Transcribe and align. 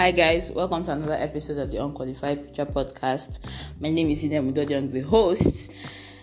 Hi 0.00 0.12
guys, 0.12 0.50
welcome 0.50 0.82
to 0.84 0.92
another 0.92 1.12
episode 1.12 1.58
of 1.58 1.70
the 1.70 1.76
Unqualified 1.76 2.42
Future 2.42 2.64
Podcast. 2.64 3.38
My 3.78 3.90
name 3.90 4.08
is 4.08 4.24
Inem 4.24 4.50
Udodiong, 4.50 4.90
the 4.90 5.02
host, 5.02 5.70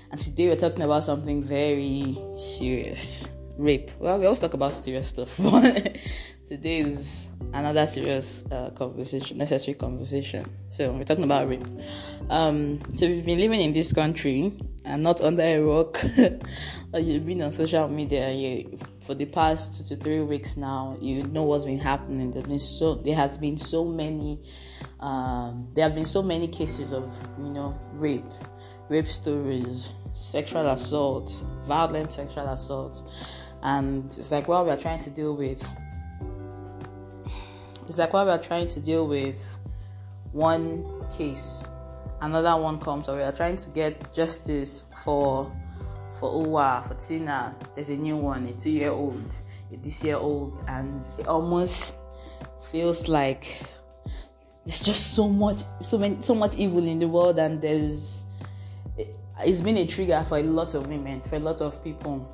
and 0.10 0.20
today 0.20 0.50
we're 0.50 0.56
talking 0.56 0.82
about 0.82 1.06
something 1.06 1.44
very 1.44 2.18
serious. 2.36 3.30
Rape. 3.56 3.92
Well, 4.00 4.18
we 4.18 4.26
always 4.26 4.40
talk 4.40 4.56
about 4.56 4.74
serious 4.74 5.10
stuff, 5.10 5.40
today 6.48 6.80
is 6.80 7.28
another 7.52 7.86
serious 7.86 8.46
uh, 8.52 8.70
conversation, 8.70 9.38
necessary 9.38 9.76
conversation. 9.76 10.50
So 10.70 10.94
we're 10.94 11.04
talking 11.04 11.26
about 11.26 11.50
rape. 11.50 11.66
Um, 12.30 12.80
so 12.96 13.06
we've 13.06 13.26
been 13.26 13.40
living 13.40 13.60
in 13.60 13.74
this 13.74 13.92
country 13.92 14.54
and 14.86 15.04
not 15.04 15.20
under 15.20 15.44
a 15.44 15.60
rock. 15.60 16.02
you've 16.94 17.26
been 17.26 17.42
on 17.42 17.52
social 17.52 17.90
media 17.90 18.32
you, 18.32 18.80
for 19.02 19.14
the 19.14 19.26
past 19.26 19.76
two 19.76 19.96
to 19.96 20.02
three 20.02 20.22
weeks 20.22 20.56
now. 20.56 20.98
You 21.02 21.24
know 21.24 21.44
what's 21.44 21.66
been 21.66 21.80
happening. 21.80 22.32
There's 22.32 22.46
been 22.46 22.62
so 22.62 22.96
there 22.96 23.16
has 23.16 23.38
been 23.38 23.58
so 23.58 23.84
many. 23.84 24.42
Um, 25.02 25.68
there 25.76 25.84
have 25.84 25.96
been 25.96 26.06
so 26.06 26.24
many 26.24 26.48
cases 26.48 26.94
of 26.94 27.14
you 27.38 27.50
know 27.50 27.78
rape, 27.92 28.24
rape 28.88 29.08
stories, 29.08 29.90
sexual 30.14 30.66
assault, 30.70 31.30
violent 31.68 32.14
sexual 32.14 32.48
assault, 32.48 33.02
and 33.64 34.06
it's 34.18 34.32
like 34.32 34.48
what 34.48 34.66
we're 34.66 34.80
trying 34.80 35.00
to 35.00 35.10
deal 35.10 35.36
with. 35.36 35.62
It's 37.88 37.98
like 37.98 38.14
what 38.14 38.28
we're 38.28 38.38
trying 38.38 38.68
to 38.68 38.80
deal 38.80 39.08
with 39.08 39.42
one 40.32 40.86
case 41.16 41.68
another 42.22 42.56
one 42.62 42.80
comes 42.80 43.08
or 43.08 43.16
we 43.18 43.24
are 43.24 43.32
trying 43.32 43.58
to 43.58 43.70
get 43.72 44.14
justice 44.14 44.84
for 45.04 45.52
for 46.20 46.32
Uwa, 46.32 46.84
for 46.88 46.96
Tina. 46.96 47.56
There's 47.76 47.90
a 47.90 47.96
new 47.96 48.18
one, 48.18 48.48
a 48.48 48.54
two 48.54 48.72
year 48.72 48.90
old, 48.90 49.34
a 49.72 49.78
this 49.78 50.04
year 50.04 50.16
old, 50.16 50.64
and 50.68 51.06
it 51.20 51.28
almost 51.28 51.94
feels 52.72 53.08
like 53.08 53.62
there's 54.66 54.82
just 54.82 55.14
so 55.14 55.30
much 55.30 55.60
so 55.80 55.98
many 55.98 56.22
so 56.22 56.34
much 56.34 56.56
evil 56.56 56.86
in 56.86 57.00
the 57.00 57.08
world 57.08 57.38
and 57.40 57.62
there's 57.62 58.26
it's 59.40 59.62
been 59.62 59.78
a 59.78 59.86
trigger 59.86 60.26
for 60.28 60.40
a 60.40 60.44
lot 60.44 60.74
of 60.74 60.88
women, 60.88 61.22
for 61.22 61.36
a 61.36 61.40
lot 61.40 61.62
of 61.62 61.84
people. 61.84 62.34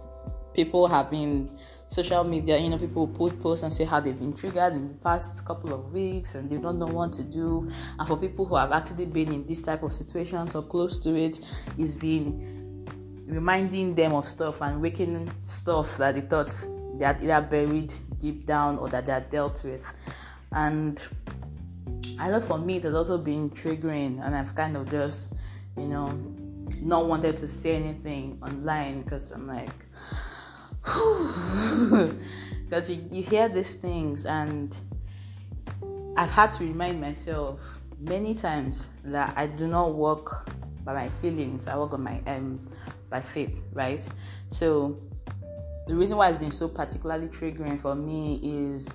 People 0.54 0.88
have 0.88 1.10
been 1.10 1.50
social 1.94 2.24
media, 2.24 2.58
you 2.58 2.70
know, 2.70 2.78
people 2.78 3.08
put 3.08 3.40
posts 3.40 3.64
and 3.64 3.72
say 3.72 3.84
how 3.84 4.00
they've 4.00 4.18
been 4.18 4.34
triggered 4.34 4.74
in 4.74 4.88
the 4.88 4.94
past 4.96 5.46
couple 5.46 5.74
of 5.74 5.94
weeks 5.94 6.34
and 6.34 6.50
they 6.50 6.58
don't 6.58 6.80
know 6.80 6.88
what 6.88 7.14
to 7.14 7.24
do. 7.24 7.70
And 8.00 8.08
for 8.08 8.18
people 8.18 8.46
who 8.46 8.56
have 8.56 8.72
actually 8.72 9.06
been 9.06 9.32
in 9.32 9.46
this 9.46 9.62
type 9.62 9.84
of 9.84 9.94
situations 9.94 10.56
or 10.56 10.64
close 10.64 11.04
to 11.04 11.16
it, 11.16 11.40
it's 11.78 11.94
been 11.94 12.86
reminding 13.28 13.94
them 13.94 14.14
of 14.14 14.28
stuff 14.28 14.62
and 14.62 14.82
waking 14.82 15.32
stuff 15.46 15.98
that 15.98 16.16
they 16.16 16.22
thought 16.22 16.52
they 16.98 17.06
had 17.06 17.22
either 17.24 17.42
buried 17.42 17.94
deep 18.18 18.46
down 18.48 18.80
or 18.80 18.90
that 18.90 19.06
they 19.06 19.12
had 19.12 19.30
dealt 19.30 19.64
with. 19.64 19.94
And 20.52 21.02
I 22.20 22.30
know 22.30 22.42
for 22.42 22.58
me 22.58 22.78
it 22.78 22.84
has 22.84 22.96
also 22.96 23.20
been 23.20 23.52
triggering 23.52 24.24
and 24.26 24.36
I've 24.36 24.56
kind 24.56 24.76
of 24.78 24.90
just, 24.90 25.34
you 25.78 25.88
know, 25.88 26.08
not 26.82 27.06
wanted 27.06 27.38
to 27.38 27.48
say 27.48 27.76
anything 27.76 28.40
online 28.42 29.04
because 29.04 29.32
I'm 29.32 29.48
like 29.48 29.70
because 32.66 32.90
you, 32.90 33.04
you 33.12 33.24
hear 33.24 33.48
these 33.50 33.76
things 33.76 34.26
and 34.26 34.76
I've 36.18 36.32
had 36.32 36.52
to 36.54 36.64
remind 36.64 37.00
myself 37.00 37.60
many 38.00 38.36
times 38.36 38.90
that 39.06 39.34
I 39.38 39.48
do 39.48 39.68
not 39.68 39.96
work 39.96 40.50
by 40.84 40.94
my 40.94 41.10
feelings. 41.22 41.68
I 41.68 41.78
work 41.78 41.94
on 41.94 42.04
my 42.04 42.22
um 42.28 42.68
by 43.10 43.22
faith, 43.22 43.62
right? 43.72 44.08
So 44.50 45.00
the 45.88 45.96
reason 45.96 46.18
why 46.18 46.30
it's 46.30 46.38
been 46.38 46.52
so 46.52 46.68
particularly 46.68 47.28
triggering 47.28 47.80
for 47.80 47.96
me 47.96 48.40
is 48.44 48.90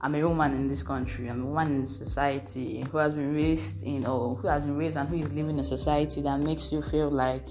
I'm 0.00 0.14
a 0.14 0.28
woman 0.28 0.54
in 0.54 0.68
this 0.68 0.82
country. 0.82 1.28
I'm 1.28 1.42
a 1.42 1.46
woman 1.46 1.76
in 1.76 1.86
society 1.86 2.84
who 2.90 2.98
has 2.98 3.14
been 3.14 3.34
raised 3.34 3.84
in 3.84 4.06
or 4.06 4.36
who 4.36 4.46
has 4.46 4.64
been 4.64 4.76
raised 4.76 4.96
and 4.96 5.08
who 5.08 5.16
is 5.16 5.32
living 5.32 5.50
in 5.50 5.58
a 5.58 5.64
society 5.64 6.20
that 6.22 6.38
makes 6.38 6.72
you 6.72 6.82
feel 6.82 7.10
like 7.10 7.46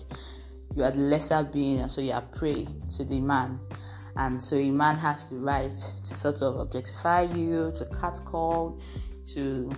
you 0.77 0.83
are 0.83 0.91
the 0.91 0.99
lesser 0.99 1.43
being 1.43 1.79
and 1.79 1.91
so 1.91 2.01
you 2.01 2.11
are 2.11 2.21
prey 2.21 2.67
to 2.95 3.03
the 3.03 3.19
man. 3.19 3.59
And 4.15 4.41
so 4.41 4.55
a 4.55 4.69
man 4.69 4.95
has 4.97 5.29
the 5.29 5.38
right 5.38 5.71
to 5.71 6.15
sort 6.15 6.41
of 6.41 6.57
objectify 6.59 7.21
you 7.21 7.73
to 7.75 7.85
catcall 7.99 8.79
to 9.33 9.71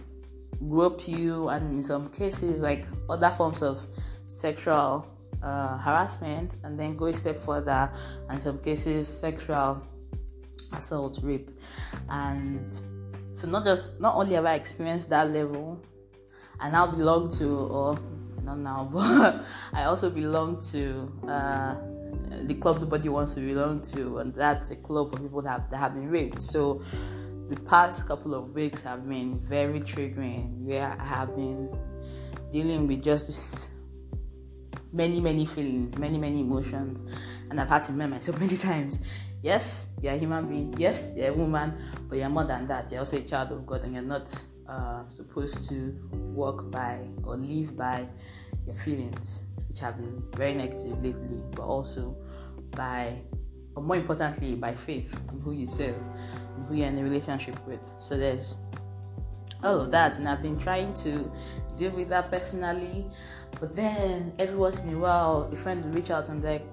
grope 0.67 1.07
you 1.07 1.47
and 1.49 1.73
in 1.73 1.83
some 1.83 2.09
cases 2.09 2.61
like 2.61 2.85
other 3.09 3.29
forms 3.29 3.61
of 3.61 3.85
sexual 4.27 5.07
uh, 5.41 5.77
harassment 5.77 6.57
and 6.63 6.77
then 6.77 6.97
go 6.97 7.05
a 7.05 7.13
step 7.13 7.41
further 7.41 7.89
and 8.27 8.39
in 8.39 8.43
some 8.43 8.59
cases 8.59 9.07
sexual 9.07 9.81
assault 10.73 11.19
rape. 11.23 11.49
And 12.09 12.73
so 13.33 13.47
not 13.47 13.63
just 13.63 13.97
not 14.01 14.15
only 14.15 14.35
have 14.35 14.45
i 14.45 14.55
experienced 14.55 15.09
that 15.11 15.31
level 15.31 15.81
and 16.59 16.75
i 16.75 16.85
now 16.85 16.91
belong 16.91 17.29
to 17.29 17.47
or 17.49 17.97
not 18.49 18.57
now, 18.59 18.89
but 18.93 19.43
I 19.73 19.83
also 19.83 20.09
belong 20.09 20.61
to 20.71 21.11
uh, 21.27 21.75
the 22.43 22.55
club 22.55 22.79
nobody 22.79 23.09
wants 23.09 23.35
to 23.35 23.41
belong 23.41 23.81
to, 23.93 24.19
and 24.19 24.33
that's 24.33 24.71
a 24.71 24.75
club 24.75 25.11
for 25.11 25.17
people 25.17 25.41
that 25.43 25.49
have, 25.49 25.69
that 25.71 25.77
have 25.77 25.93
been 25.93 26.09
raped. 26.09 26.41
So 26.41 26.81
the 27.49 27.59
past 27.61 28.07
couple 28.07 28.33
of 28.33 28.53
weeks 28.53 28.81
have 28.81 29.07
been 29.07 29.39
very 29.39 29.79
triggering, 29.79 30.61
where 30.61 30.95
I 30.99 31.03
have 31.03 31.35
been 31.35 31.69
dealing 32.51 32.87
with 32.87 33.03
just 33.03 33.27
this 33.27 33.69
many, 34.91 35.19
many 35.19 35.45
feelings, 35.45 35.97
many, 35.97 36.17
many 36.17 36.41
emotions, 36.41 37.03
and 37.49 37.59
I've 37.59 37.69
had 37.69 37.83
to 37.83 37.91
remind 37.91 38.11
myself 38.11 38.39
many 38.45 38.57
times. 38.57 38.99
Yes, 39.41 39.87
you're 40.01 40.13
a 40.13 40.17
human 40.17 40.47
being. 40.47 40.75
Yes, 40.77 41.13
you're 41.15 41.29
a 41.29 41.33
woman, 41.33 41.73
but 42.09 42.17
you're 42.17 42.27
more 42.27 42.43
than 42.43 42.67
that. 42.67 42.91
You're 42.91 42.99
also 42.99 43.17
a 43.17 43.21
child 43.21 43.53
of 43.53 43.65
God, 43.65 43.83
and 43.83 43.93
you're 43.93 44.03
not 44.03 44.33
uh, 44.69 45.01
supposed 45.09 45.67
to 45.69 45.97
walk 46.11 46.69
by 46.69 46.99
or 47.23 47.37
live 47.37 47.75
by 47.75 48.07
your 48.65 48.75
feelings, 48.75 49.43
which 49.67 49.79
have 49.79 49.97
been 49.97 50.23
very 50.35 50.53
negative 50.53 51.03
lately, 51.03 51.41
but 51.55 51.63
also 51.63 52.15
by, 52.71 53.19
or 53.75 53.83
more 53.83 53.95
importantly, 53.95 54.55
by 54.55 54.73
faith 54.73 55.19
in 55.31 55.41
who 55.41 55.51
you 55.53 55.67
serve, 55.67 55.95
and 56.55 56.67
who 56.67 56.75
you're 56.75 56.87
in 56.87 56.97
a 56.97 57.03
relationship 57.03 57.55
with. 57.65 57.79
So 57.99 58.17
there's 58.17 58.57
all 59.63 59.81
of 59.81 59.91
that, 59.91 60.17
and 60.17 60.29
I've 60.29 60.41
been 60.41 60.57
trying 60.57 60.93
to 60.95 61.31
deal 61.77 61.91
with 61.91 62.09
that 62.09 62.29
personally. 62.29 63.05
But 63.59 63.75
then 63.75 64.33
every 64.37 64.55
once 64.55 64.83
in 64.83 64.93
a 64.93 64.97
while, 64.97 65.49
a 65.51 65.55
friend 65.55 65.83
will 65.83 65.91
reach 65.91 66.11
out 66.11 66.29
and 66.29 66.41
be 66.41 66.47
like, 66.47 66.65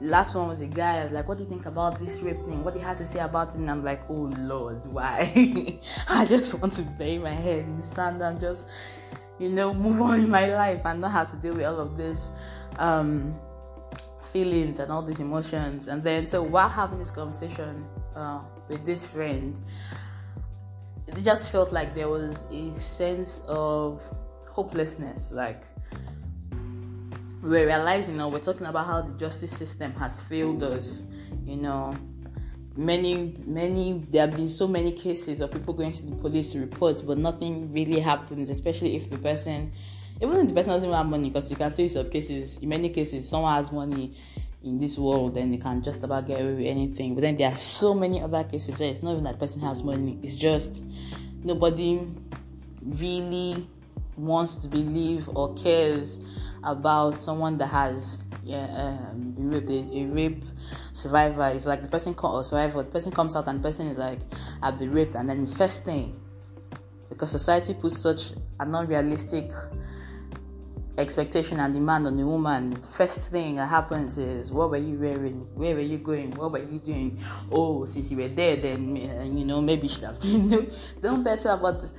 last 0.00 0.34
one 0.34 0.48
was 0.48 0.60
a 0.60 0.66
guy 0.66 1.06
like 1.08 1.28
what 1.28 1.38
do 1.38 1.44
you 1.44 1.48
think 1.48 1.66
about 1.66 1.98
this 1.98 2.20
rape 2.20 2.38
thing? 2.46 2.62
What 2.62 2.74
do 2.74 2.80
you 2.80 2.86
have 2.86 2.98
to 2.98 3.04
say 3.04 3.18
about 3.20 3.48
it? 3.48 3.56
And 3.56 3.70
i'm 3.70 3.84
like 3.84 4.02
oh 4.08 4.32
lord 4.38 4.84
why? 4.86 5.78
I 6.08 6.24
just 6.24 6.60
want 6.60 6.74
to 6.74 6.82
bury 6.82 7.18
my 7.18 7.30
head 7.30 7.60
in 7.60 7.76
the 7.78 7.82
sand 7.82 8.22
and 8.22 8.40
just 8.40 8.68
you 9.38 9.48
know 9.48 9.74
move 9.74 10.00
on 10.00 10.20
in 10.20 10.30
my 10.30 10.46
life 10.46 10.84
and 10.84 11.00
not 11.00 11.12
have 11.12 11.30
to 11.30 11.36
deal 11.36 11.54
with 11.54 11.66
all 11.66 11.80
of 11.80 11.96
this 11.96 12.30
um, 12.78 13.38
feelings 14.32 14.78
and 14.78 14.92
all 14.92 15.02
these 15.02 15.20
emotions. 15.20 15.88
And 15.88 16.02
then 16.02 16.26
so 16.26 16.42
while 16.42 16.68
having 16.68 16.98
this 16.98 17.10
conversation 17.10 17.86
uh, 18.14 18.40
with 18.68 18.84
this 18.84 19.04
friend 19.04 19.58
it 21.16 21.24
just 21.24 21.50
felt 21.50 21.72
like 21.72 21.94
there 21.94 22.08
was 22.08 22.44
a 22.50 22.78
sense 22.78 23.40
of 23.48 24.02
hopelessness 24.50 25.32
like 25.32 25.62
we're 27.48 27.66
realizing 27.66 28.16
now 28.16 28.28
we're 28.28 28.38
talking 28.38 28.66
about 28.66 28.86
how 28.86 29.00
the 29.00 29.12
justice 29.18 29.50
system 29.50 29.92
has 29.94 30.20
failed 30.20 30.62
us 30.62 31.04
you 31.44 31.56
know. 31.56 31.94
Many 32.76 33.34
many 33.44 34.04
there 34.08 34.24
have 34.24 34.36
been 34.36 34.48
so 34.48 34.68
many 34.68 34.92
cases 34.92 35.40
of 35.40 35.50
people 35.50 35.74
going 35.74 35.90
to 35.90 36.06
the 36.06 36.14
police 36.14 36.52
to 36.52 36.60
report 36.60 37.02
but 37.04 37.18
nothing 37.18 37.72
really 37.72 37.98
happens 37.98 38.50
especially 38.50 38.94
if 38.94 39.10
the 39.10 39.18
person 39.18 39.72
even 40.22 40.36
if 40.36 40.48
the 40.48 40.54
person 40.54 40.74
doesn't 40.74 40.92
have 40.92 41.06
money 41.06 41.28
because 41.28 41.50
you 41.50 41.56
can 41.56 41.72
see 41.72 41.88
some 41.88 42.08
cases 42.08 42.58
in 42.58 42.68
many 42.68 42.90
cases 42.90 43.28
someone 43.28 43.52
has 43.56 43.72
money 43.72 44.16
in 44.62 44.78
this 44.78 44.96
world 44.96 45.34
then 45.34 45.50
they 45.50 45.56
can 45.56 45.82
just 45.82 46.04
about 46.04 46.28
get 46.28 46.40
away 46.40 46.54
with 46.54 46.66
anything. 46.66 47.16
But 47.16 47.22
then 47.22 47.36
there 47.36 47.50
are 47.50 47.56
so 47.56 47.94
many 47.94 48.22
other 48.22 48.44
cases 48.44 48.78
where 48.78 48.88
it's 48.88 49.02
not 49.02 49.10
even 49.12 49.24
that 49.24 49.40
person 49.40 49.60
has 49.62 49.82
money 49.82 50.16
it's 50.22 50.36
just 50.36 50.84
nobody 51.42 52.00
really 52.80 53.66
wants 54.16 54.62
to 54.62 54.68
believe 54.68 55.28
or 55.30 55.52
cares 55.54 56.20
about 56.64 57.16
someone 57.16 57.58
that 57.58 57.66
has 57.66 58.24
yeah, 58.42 58.66
um, 59.10 59.34
raped, 59.36 59.68
a, 59.70 59.74
a, 59.74 60.06
rape 60.06 60.44
survivor. 60.92 61.50
It's 61.54 61.66
like 61.66 61.82
the 61.82 61.88
person 61.88 62.14
or 62.22 62.44
survivor, 62.44 62.82
the 62.82 62.90
person 62.90 63.12
comes 63.12 63.36
out 63.36 63.46
and 63.48 63.58
the 63.58 63.62
person 63.62 63.88
is 63.88 63.98
like, 63.98 64.20
I've 64.62 64.78
been 64.78 64.92
raped, 64.92 65.14
and 65.16 65.28
then 65.28 65.44
the 65.44 65.50
first 65.50 65.84
thing, 65.84 66.18
because 67.08 67.30
society 67.30 67.74
puts 67.74 67.98
such 67.98 68.32
an 68.60 68.74
unrealistic 68.74 69.50
expectation 70.98 71.60
and 71.60 71.72
demand 71.72 72.06
on 72.06 72.16
the 72.16 72.26
woman, 72.26 72.74
first 72.82 73.30
thing 73.30 73.56
that 73.56 73.68
happens 73.68 74.18
is, 74.18 74.52
what 74.52 74.70
were 74.70 74.76
you 74.76 74.98
wearing? 74.98 75.46
Where 75.54 75.74
were 75.74 75.80
you 75.80 75.98
going? 75.98 76.32
What 76.32 76.52
were 76.52 76.58
you 76.58 76.78
doing? 76.80 77.20
Oh, 77.50 77.84
since 77.84 78.10
you 78.10 78.16
were 78.16 78.28
there, 78.28 78.56
then 78.56 78.96
you 79.36 79.44
know 79.44 79.60
maybe 79.60 79.86
you 79.86 79.92
should 79.92 80.04
have 80.04 80.20
been 80.20 80.70
done 81.00 81.22
better. 81.22 81.56
But 81.56 81.92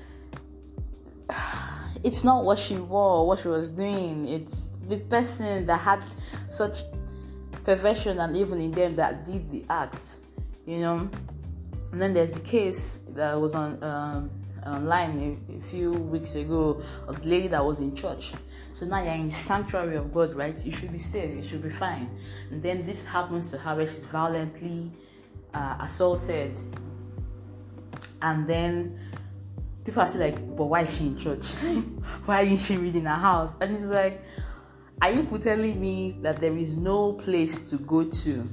it's 2.03 2.23
not 2.23 2.45
what 2.45 2.59
she 2.59 2.75
wore, 2.75 3.27
what 3.27 3.39
she 3.39 3.47
was 3.47 3.69
doing. 3.69 4.27
It's 4.27 4.69
the 4.87 4.97
person 4.97 5.65
that 5.65 5.77
had 5.77 6.03
such 6.49 6.83
perversion 7.63 8.19
and 8.19 8.35
even 8.37 8.61
in 8.61 8.71
them 8.71 8.95
that 8.95 9.25
did 9.25 9.51
the 9.51 9.63
act, 9.69 10.17
you 10.65 10.79
know. 10.79 11.09
And 11.91 12.01
then 12.01 12.13
there's 12.13 12.31
the 12.31 12.39
case 12.41 12.99
that 13.09 13.39
was 13.39 13.55
on 13.55 13.83
um, 13.83 14.29
online 14.65 15.39
a, 15.49 15.57
a, 15.57 15.61
few 15.61 15.91
weeks 15.91 16.35
ago 16.35 16.81
of 17.07 17.21
the 17.21 17.29
lady 17.29 17.47
that 17.47 17.63
was 17.63 17.79
in 17.79 17.95
church. 17.95 18.33
So 18.73 18.85
now 18.85 19.03
you're 19.03 19.13
in 19.13 19.27
the 19.27 19.33
sanctuary 19.33 19.95
of 19.95 20.13
God, 20.13 20.35
right? 20.35 20.63
You 20.65 20.71
should 20.71 20.91
be 20.91 20.97
safe, 20.97 21.35
you 21.35 21.41
should 21.41 21.63
be 21.63 21.69
fine. 21.69 22.09
And 22.51 22.61
then 22.61 22.85
this 22.85 23.05
happens 23.05 23.49
to 23.51 23.57
her 23.57 23.75
where 23.75 23.87
she's 23.87 24.05
violently 24.05 24.91
uh, 25.53 25.77
assaulted. 25.79 26.59
And 28.21 28.47
then 28.47 28.99
people 29.83 30.01
are 30.01 30.07
still 30.07 30.21
like, 30.21 30.55
but 30.55 30.65
why 30.65 30.81
is 30.81 30.97
she 30.97 31.07
in 31.07 31.17
church? 31.17 31.45
why 32.25 32.41
is 32.41 32.65
she 32.65 32.77
reading 32.77 33.05
her 33.05 33.15
house? 33.15 33.55
And 33.61 33.75
it's 33.75 33.85
like, 33.85 34.21
are 35.01 35.11
you 35.11 35.23
telling 35.39 35.79
me 35.79 36.17
that 36.21 36.41
there 36.41 36.55
is 36.55 36.75
no 36.75 37.13
place 37.13 37.61
to 37.69 37.77
go 37.77 38.03
to 38.03 38.47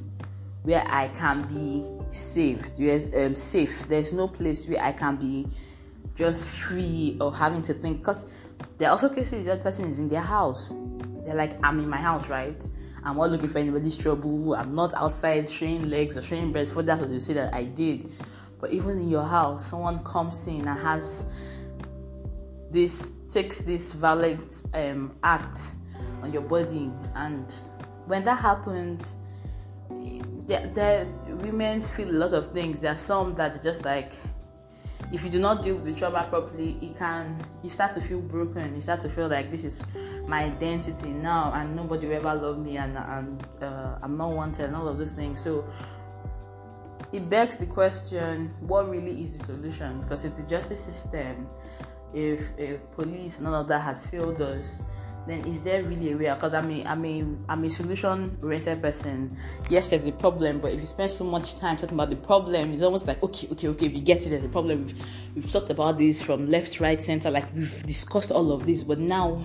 where 0.62 0.84
I 0.86 1.08
can 1.08 1.42
be 1.42 1.84
saved? 2.10 2.78
Yes, 2.78 3.08
um, 3.16 3.34
safe. 3.34 3.88
There's 3.88 4.12
no 4.12 4.28
place 4.28 4.68
where 4.68 4.82
I 4.82 4.92
can 4.92 5.16
be 5.16 5.48
just 6.14 6.48
free 6.48 7.16
of 7.20 7.36
having 7.36 7.62
to 7.62 7.74
think. 7.74 7.98
Because 7.98 8.32
there 8.78 8.88
are 8.88 8.92
also 8.92 9.08
cases 9.08 9.46
where 9.46 9.56
the 9.56 9.62
person 9.62 9.86
is 9.86 9.98
in 9.98 10.08
their 10.08 10.22
house. 10.22 10.72
They're 11.24 11.34
like, 11.34 11.58
I'm 11.64 11.80
in 11.80 11.88
my 11.88 11.96
house, 11.96 12.28
right? 12.28 12.68
I'm 13.04 13.16
not 13.16 13.30
looking 13.30 13.48
for 13.48 13.58
anybody's 13.58 13.96
trouble. 13.96 14.54
I'm 14.54 14.74
not 14.74 14.94
outside 14.94 15.50
showing 15.50 15.88
legs 15.90 16.16
or 16.16 16.22
showing 16.22 16.52
breasts 16.52 16.74
for 16.74 16.82
that 16.84 16.98
to 16.98 17.20
say 17.20 17.34
that 17.34 17.54
I 17.54 17.64
did. 17.64 18.10
But 18.60 18.72
even 18.72 18.98
in 18.98 19.08
your 19.08 19.24
house, 19.24 19.70
someone 19.70 20.02
comes 20.04 20.46
in 20.46 20.66
and 20.66 20.80
has 20.80 21.26
this 22.70 23.14
takes 23.28 23.60
this 23.60 23.92
violent 23.92 24.62
um, 24.74 25.14
act 25.22 25.58
on 26.22 26.32
your 26.32 26.42
body, 26.42 26.90
and 27.14 27.52
when 28.06 28.24
that 28.24 28.38
happens, 28.38 29.16
the, 29.88 31.06
women 31.42 31.82
feel 31.82 32.10
a 32.10 32.18
lot 32.18 32.32
of 32.32 32.52
things. 32.52 32.80
There 32.80 32.92
are 32.92 32.98
some 32.98 33.34
that 33.34 33.62
just 33.62 33.84
like 33.84 34.12
if 35.12 35.24
you 35.24 35.30
do 35.30 35.38
not 35.38 35.62
deal 35.62 35.76
with 35.76 35.94
the 35.94 35.98
trauma 35.98 36.26
properly, 36.28 36.76
it 36.82 36.96
can 36.96 37.40
you 37.62 37.70
start 37.70 37.92
to 37.92 38.00
feel 38.00 38.20
broken. 38.20 38.74
You 38.74 38.80
start 38.80 39.00
to 39.02 39.08
feel 39.08 39.28
like 39.28 39.50
this 39.50 39.64
is 39.64 39.86
my 40.26 40.44
identity 40.44 41.10
now, 41.10 41.52
and 41.54 41.76
nobody 41.76 42.08
will 42.08 42.16
ever 42.16 42.34
love 42.34 42.58
me, 42.58 42.76
and, 42.76 42.96
and 42.96 43.46
uh, 43.62 43.98
I'm 44.02 44.16
not 44.16 44.32
wanted, 44.32 44.66
and 44.66 44.76
all 44.76 44.88
of 44.88 44.98
those 44.98 45.12
things. 45.12 45.40
So 45.40 45.64
it 47.16 47.28
begs 47.28 47.56
the 47.56 47.66
question: 47.66 48.54
What 48.60 48.88
really 48.90 49.20
is 49.20 49.32
the 49.32 49.44
solution? 49.44 50.00
Because 50.00 50.24
if 50.24 50.36
the 50.36 50.42
justice 50.42 50.84
system, 50.84 51.48
if, 52.14 52.56
if 52.58 52.80
police 52.92 53.38
all 53.44 53.54
of 53.54 53.68
that 53.68 53.80
has 53.80 54.06
failed 54.06 54.40
us, 54.40 54.82
then 55.26 55.44
is 55.46 55.62
there 55.62 55.82
really 55.82 56.12
a 56.12 56.16
way? 56.16 56.32
Because 56.32 56.54
I 56.54 56.62
mean, 56.62 56.86
I 56.86 56.94
mean, 56.94 57.44
I'm 57.48 57.64
a 57.64 57.70
solution-oriented 57.70 58.80
person. 58.80 59.36
Yes, 59.68 59.88
there's 59.88 60.04
a 60.04 60.12
problem, 60.12 60.60
but 60.60 60.72
if 60.72 60.80
you 60.80 60.86
spend 60.86 61.10
so 61.10 61.24
much 61.24 61.58
time 61.58 61.76
talking 61.76 61.96
about 61.96 62.10
the 62.10 62.16
problem, 62.16 62.72
it's 62.72 62.82
almost 62.82 63.06
like 63.06 63.22
okay, 63.22 63.48
okay, 63.52 63.68
okay, 63.68 63.88
we 63.88 64.00
get 64.00 64.24
it. 64.26 64.30
There's 64.30 64.44
a 64.44 64.48
problem. 64.48 64.86
We've, 64.86 65.04
we've 65.34 65.50
talked 65.50 65.70
about 65.70 65.98
this 65.98 66.22
from 66.22 66.46
left, 66.46 66.78
right, 66.80 67.00
center. 67.00 67.30
Like 67.30 67.52
we've 67.54 67.82
discussed 67.86 68.30
all 68.30 68.52
of 68.52 68.66
this, 68.66 68.84
but 68.84 68.98
now, 68.98 69.44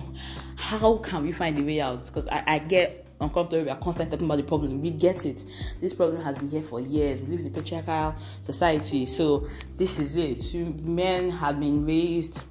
how 0.56 0.98
can 0.98 1.24
we 1.24 1.32
find 1.32 1.58
a 1.58 1.62
way 1.62 1.80
out? 1.80 2.04
Because 2.06 2.28
I, 2.28 2.44
I 2.46 2.58
get 2.60 3.11
uncomfortable. 3.22 3.64
We 3.64 3.70
are 3.70 3.76
constantly 3.76 4.10
talking 4.10 4.26
about 4.26 4.36
the 4.36 4.44
problem. 4.44 4.80
We 4.80 4.90
get 4.90 5.24
it. 5.26 5.44
This 5.80 5.94
problem 5.94 6.22
has 6.22 6.36
been 6.36 6.48
here 6.48 6.62
for 6.62 6.80
years. 6.80 7.20
We 7.20 7.28
live 7.28 7.40
in 7.40 7.46
a 7.46 7.50
patriarchal 7.50 8.14
society, 8.42 9.06
so 9.06 9.46
this 9.76 9.98
is 9.98 10.16
it. 10.16 10.54
Men 10.84 11.30
have 11.30 11.58
been 11.60 11.86
raised 11.86 12.44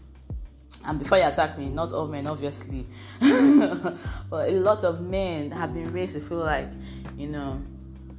and 0.86 0.98
before 0.98 1.20
you 1.20 1.26
attack 1.26 1.60
me, 1.60 1.70
not 1.70 1.92
all 1.94 2.08
men, 2.08 2.26
obviously, 2.26 2.88
but 3.20 4.50
a 4.50 4.60
lot 4.60 4.84
of 4.84 5.02
men 5.02 5.52
have 5.52 5.74
been 5.74 5.92
raised 5.94 6.16
to 6.16 6.22
feel 6.22 6.40
like, 6.40 6.70
you 7.16 7.28
know, 7.28 7.62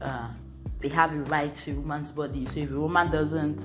uh, 0.00 0.28
they 0.80 0.88
have 0.88 1.12
a 1.12 1.18
right 1.24 1.56
to 1.56 1.72
a 1.72 1.74
woman's 1.74 2.12
body. 2.12 2.46
So 2.46 2.60
if 2.60 2.70
a 2.70 2.78
woman 2.78 3.10
doesn't 3.10 3.64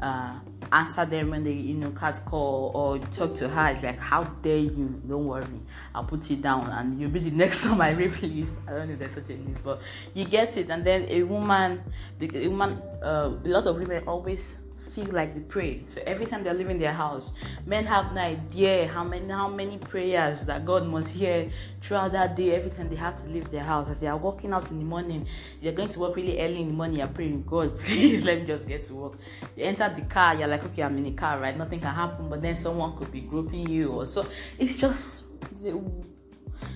uh, 0.00 0.38
answer 0.72 1.04
them 1.04 1.30
when 1.30 1.44
they, 1.44 1.52
you 1.52 1.74
know, 1.74 1.90
cat 1.90 2.22
call 2.24 2.72
or 2.74 2.98
talk 2.98 3.34
to 3.36 3.48
her, 3.48 3.68
it's 3.68 3.82
like, 3.82 3.98
how 3.98 4.24
dare 4.24 4.58
you? 4.58 5.00
Don't 5.08 5.26
worry, 5.26 5.46
I'll 5.94 6.04
put 6.04 6.28
you 6.30 6.36
down, 6.36 6.68
and 6.70 6.98
you'll 6.98 7.10
be 7.10 7.20
the 7.20 7.30
next 7.32 7.66
on 7.66 7.78
my 7.78 7.90
rape 7.90 8.20
list. 8.22 8.60
I 8.66 8.72
don't 8.72 8.88
know 8.88 8.94
if 8.94 8.98
there's 8.98 9.14
such 9.14 9.30
a 9.30 9.34
list, 9.34 9.64
but 9.64 9.80
you 10.14 10.24
get 10.24 10.56
it. 10.56 10.70
And 10.70 10.84
then 10.84 11.06
a 11.08 11.22
woman, 11.22 11.82
a 12.20 12.48
woman, 12.48 12.82
uh, 13.02 13.36
a 13.44 13.48
lot 13.48 13.66
of 13.66 13.76
women 13.76 14.04
always 14.06 14.58
feel 15.04 15.14
like 15.14 15.34
they 15.34 15.40
pray. 15.40 15.84
So 15.88 16.00
every 16.06 16.26
time 16.26 16.44
they're 16.44 16.54
leaving 16.54 16.78
their 16.78 16.92
house, 16.92 17.32
men 17.66 17.86
have 17.86 18.12
no 18.12 18.20
idea 18.20 18.88
how 18.88 19.04
many 19.04 19.28
how 19.28 19.48
many 19.48 19.78
prayers 19.78 20.44
that 20.46 20.64
God 20.64 20.86
must 20.86 21.10
hear 21.10 21.50
throughout 21.82 22.12
that 22.12 22.36
day. 22.36 22.54
Every 22.54 22.70
time 22.70 22.88
they 22.88 22.96
have 22.96 23.20
to 23.22 23.28
leave 23.28 23.50
their 23.50 23.62
house, 23.62 23.88
as 23.88 24.00
they 24.00 24.06
are 24.06 24.16
walking 24.16 24.52
out 24.52 24.70
in 24.70 24.78
the 24.78 24.84
morning, 24.84 25.26
you're 25.60 25.72
going 25.72 25.88
to 25.90 26.00
work 26.00 26.16
really 26.16 26.40
early 26.40 26.60
in 26.60 26.68
the 26.68 26.74
morning. 26.74 26.98
You're 26.98 27.08
praying, 27.08 27.44
God, 27.44 27.78
please 27.80 28.24
let 28.24 28.40
me 28.40 28.46
just 28.46 28.66
get 28.66 28.86
to 28.86 28.94
work. 28.94 29.18
You 29.56 29.64
enter 29.64 29.92
the 29.94 30.02
car, 30.02 30.34
you're 30.34 30.48
like, 30.48 30.64
okay, 30.64 30.82
I'm 30.82 30.96
in 30.96 31.04
the 31.04 31.12
car, 31.12 31.38
right? 31.38 31.56
Nothing 31.56 31.80
can 31.80 31.94
happen, 31.94 32.28
but 32.28 32.42
then 32.42 32.54
someone 32.54 32.96
could 32.96 33.12
be 33.12 33.20
groping 33.20 33.68
you, 33.68 33.90
or 33.90 34.06
so. 34.06 34.26
It's 34.58 34.76
just 34.76 35.24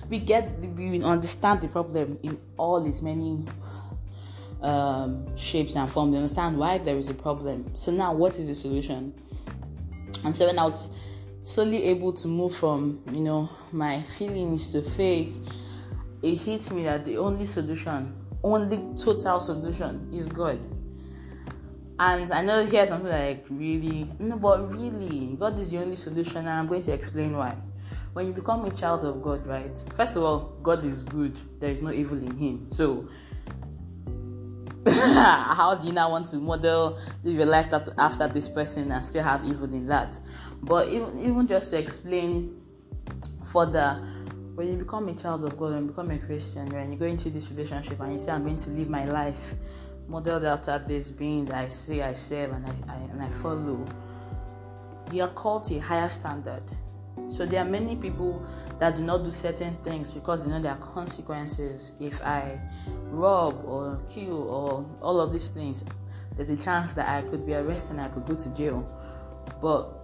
we 0.09 0.19
get 0.19 0.59
we 0.59 1.01
understand 1.03 1.61
the 1.61 1.67
problem 1.67 2.17
in 2.23 2.37
all 2.57 2.85
its 2.85 3.01
many 3.01 3.45
um, 4.63 5.35
shapes 5.35 5.75
and 5.75 5.91
forms. 5.91 6.11
You 6.11 6.17
understand 6.17 6.57
why 6.57 6.77
there 6.77 6.97
is 6.97 7.09
a 7.09 7.13
problem. 7.13 7.75
So 7.75 7.91
now, 7.91 8.13
what 8.13 8.39
is 8.39 8.47
the 8.47 8.55
solution? 8.55 9.13
And 10.23 10.35
so 10.35 10.47
when 10.47 10.57
I 10.57 10.63
was 10.63 10.89
slowly 11.43 11.83
able 11.83 12.13
to 12.13 12.27
move 12.27 12.55
from 12.55 13.03
you 13.11 13.19
know 13.19 13.49
my 13.71 14.01
feelings 14.01 14.71
to 14.71 14.81
faith, 14.81 15.37
it 16.21 16.35
hit 16.39 16.71
me 16.71 16.83
that 16.83 17.05
the 17.05 17.17
only 17.17 17.45
solution, 17.45 18.15
only 18.43 18.77
total 18.95 19.39
solution, 19.39 20.09
is 20.13 20.29
God. 20.29 20.59
And 21.99 22.33
I 22.33 22.41
know 22.41 22.65
here's 22.65 22.89
something 22.89 23.11
like 23.11 23.45
really 23.49 24.07
no, 24.19 24.37
but 24.37 24.73
really, 24.73 25.35
God 25.37 25.59
is 25.59 25.71
the 25.71 25.79
only 25.79 25.97
solution, 25.97 26.37
and 26.37 26.49
I'm 26.49 26.67
going 26.67 26.81
to 26.83 26.93
explain 26.93 27.35
why. 27.35 27.55
When 28.13 28.27
you 28.27 28.33
become 28.33 28.63
a 28.65 28.71
child 28.71 29.03
of 29.05 29.21
God, 29.21 29.45
right? 29.45 29.77
First 29.95 30.15
of 30.15 30.23
all, 30.23 30.57
God 30.61 30.85
is 30.85 31.03
good. 31.03 31.37
There 31.59 31.71
is 31.71 31.81
no 31.81 31.91
evil 31.91 32.17
in 32.17 32.35
Him. 32.35 32.69
So 32.69 33.07
how 34.89 35.77
do 35.79 35.87
you 35.87 35.93
now 35.93 36.11
want 36.11 36.25
to 36.25 36.37
model 36.37 36.97
live 37.23 37.35
your 37.35 37.45
life 37.45 37.71
after, 37.73 37.93
after 37.97 38.27
this 38.27 38.49
person 38.49 38.91
and 38.91 39.05
still 39.05 39.23
have 39.23 39.45
evil 39.45 39.73
in 39.73 39.87
that? 39.87 40.19
But 40.61 40.89
even, 40.89 41.19
even 41.19 41.47
just 41.47 41.69
to 41.71 41.77
explain 41.77 42.61
further, 43.45 44.01
when 44.55 44.67
you 44.67 44.75
become 44.75 45.07
a 45.07 45.15
child 45.15 45.45
of 45.45 45.57
God, 45.57 45.73
when 45.73 45.83
you 45.83 45.87
become 45.89 46.11
a 46.11 46.19
Christian, 46.19 46.69
when 46.69 46.91
you 46.91 46.97
go 46.97 47.05
into 47.05 47.29
this 47.29 47.49
relationship 47.49 47.99
and 48.01 48.13
you 48.13 48.19
say, 48.19 48.31
I'm 48.31 48.43
going 48.43 48.57
to 48.57 48.69
live 48.71 48.89
my 48.89 49.05
life 49.05 49.55
modeled 50.07 50.43
after 50.43 50.83
this 50.85 51.11
being 51.11 51.45
that 51.45 51.55
I 51.55 51.69
say 51.69 52.01
I 52.01 52.13
serve 52.13 52.51
and 52.51 52.65
I, 52.65 52.93
I, 52.93 52.95
and 52.97 53.21
I 53.21 53.29
follow, 53.29 53.85
you 55.11 55.23
are 55.23 55.29
called 55.29 55.63
to 55.65 55.75
a 55.75 55.79
higher 55.79 56.09
standard. 56.09 56.63
So 57.27 57.45
there 57.45 57.61
are 57.61 57.69
many 57.69 57.95
people 57.95 58.45
that 58.79 58.95
do 58.95 59.03
not 59.03 59.23
do 59.23 59.31
certain 59.31 59.75
things 59.77 60.11
because 60.11 60.43
they 60.43 60.51
know 60.51 60.61
there 60.61 60.71
are 60.71 60.77
consequences. 60.77 61.93
If 61.99 62.21
I 62.21 62.59
rob 63.05 63.63
or 63.65 63.99
kill 64.09 64.47
or 64.49 64.85
all 65.01 65.19
of 65.19 65.31
these 65.31 65.49
things, 65.49 65.83
there's 66.35 66.49
a 66.49 66.57
chance 66.57 66.93
that 66.93 67.07
I 67.07 67.27
could 67.27 67.45
be 67.45 67.53
arrested 67.53 67.91
and 67.91 68.01
I 68.01 68.09
could 68.09 68.25
go 68.25 68.35
to 68.35 68.49
jail. 68.55 68.87
But 69.61 70.03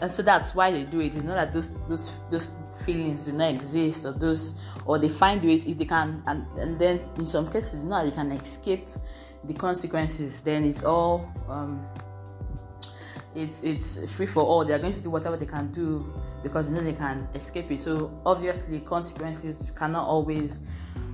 and 0.00 0.10
so 0.10 0.22
that's 0.22 0.54
why 0.54 0.72
they 0.72 0.84
do 0.84 1.00
it. 1.00 1.14
It's 1.14 1.24
not 1.24 1.34
that 1.34 1.52
those 1.52 1.70
those 1.88 2.18
those 2.30 2.50
feelings 2.84 3.26
do 3.26 3.32
not 3.32 3.50
exist 3.54 4.04
or 4.04 4.12
those 4.12 4.54
or 4.86 4.98
they 4.98 5.08
find 5.08 5.42
ways 5.42 5.66
if 5.66 5.78
they 5.78 5.84
can 5.84 6.22
and, 6.26 6.46
and 6.58 6.78
then 6.78 7.00
in 7.16 7.26
some 7.26 7.50
cases 7.50 7.84
not 7.84 8.04
they 8.04 8.10
can 8.10 8.32
escape 8.32 8.88
the 9.44 9.54
consequences, 9.54 10.40
then 10.40 10.64
it's 10.64 10.82
all 10.82 11.30
um, 11.48 11.86
it's 13.34 13.62
it's 13.62 14.14
free 14.14 14.26
for 14.26 14.42
all. 14.42 14.64
They 14.64 14.74
are 14.74 14.78
going 14.78 14.92
to 14.92 15.02
do 15.02 15.10
whatever 15.10 15.36
they 15.36 15.46
can 15.46 15.70
do 15.72 16.12
because 16.42 16.70
they 16.70 16.76
know 16.76 16.84
they 16.84 16.92
can 16.92 17.28
escape 17.34 17.70
it. 17.70 17.80
So 17.80 18.10
obviously, 18.26 18.80
consequences 18.80 19.72
cannot 19.76 20.06
always 20.06 20.60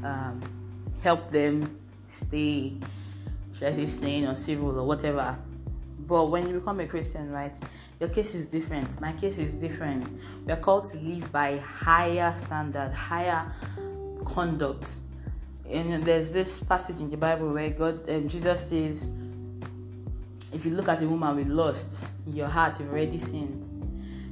um, 0.04 0.40
help 1.02 1.30
them 1.30 1.78
stay, 2.06 2.74
should 3.54 3.68
I 3.68 3.72
say, 3.72 3.84
sane 3.84 4.26
or 4.26 4.34
civil 4.34 4.78
or 4.78 4.86
whatever. 4.86 5.38
But 6.00 6.26
when 6.30 6.48
you 6.48 6.54
become 6.58 6.80
a 6.80 6.86
Christian, 6.86 7.30
right, 7.30 7.56
your 8.00 8.08
case 8.08 8.34
is 8.34 8.46
different. 8.46 8.98
My 9.00 9.12
case 9.12 9.38
is 9.38 9.54
different. 9.54 10.08
We 10.46 10.52
are 10.52 10.56
called 10.56 10.86
to 10.86 10.98
live 10.98 11.30
by 11.30 11.58
higher 11.58 12.34
standard, 12.38 12.92
higher 12.92 13.52
conduct. 14.24 14.96
And 15.68 16.02
there's 16.02 16.30
this 16.30 16.60
passage 16.60 17.00
in 17.00 17.10
the 17.10 17.18
Bible 17.18 17.52
where 17.52 17.68
God, 17.68 18.08
um, 18.08 18.26
Jesus 18.26 18.70
says, 18.70 19.08
if 20.52 20.64
you 20.64 20.72
look 20.72 20.88
at 20.88 21.02
a 21.02 21.08
woman 21.08 21.36
with 21.36 21.48
lust 21.48 22.04
in 22.26 22.36
your 22.36 22.48
heart, 22.48 22.78
you've 22.80 22.90
already 22.90 23.18
sinned. 23.18 23.64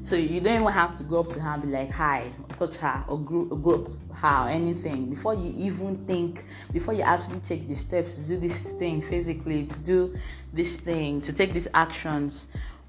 So 0.05 0.15
you 0.15 0.41
don't 0.41 0.61
even 0.63 0.73
have 0.73 0.97
to 0.99 1.03
go 1.03 1.21
up 1.21 1.31
to 1.31 1.41
her 1.41 1.51
and 1.51 1.63
be 1.65 1.69
like, 1.69 1.91
hi, 1.91 2.31
touch 2.57 2.77
her, 2.77 3.05
or 3.09 3.19
group 3.19 3.91
her, 4.15 4.47
or 4.47 4.49
anything. 4.49 5.11
Before 5.11 5.35
you 5.35 5.53
even 5.57 6.07
think, 6.07 6.45
before 6.73 6.95
you 6.95 7.03
actually 7.03 7.41
take 7.41 7.67
the 7.67 7.75
steps 7.75 8.15
to 8.17 8.23
do 8.23 8.39
this 8.39 8.63
thing 8.63 9.03
physically, 9.03 9.67
to 9.67 9.79
do 9.81 10.17
this 10.53 10.77
thing, 10.77 11.21
to 11.23 11.33
take 11.33 11.53
these 11.53 11.67
actions, 11.75 12.47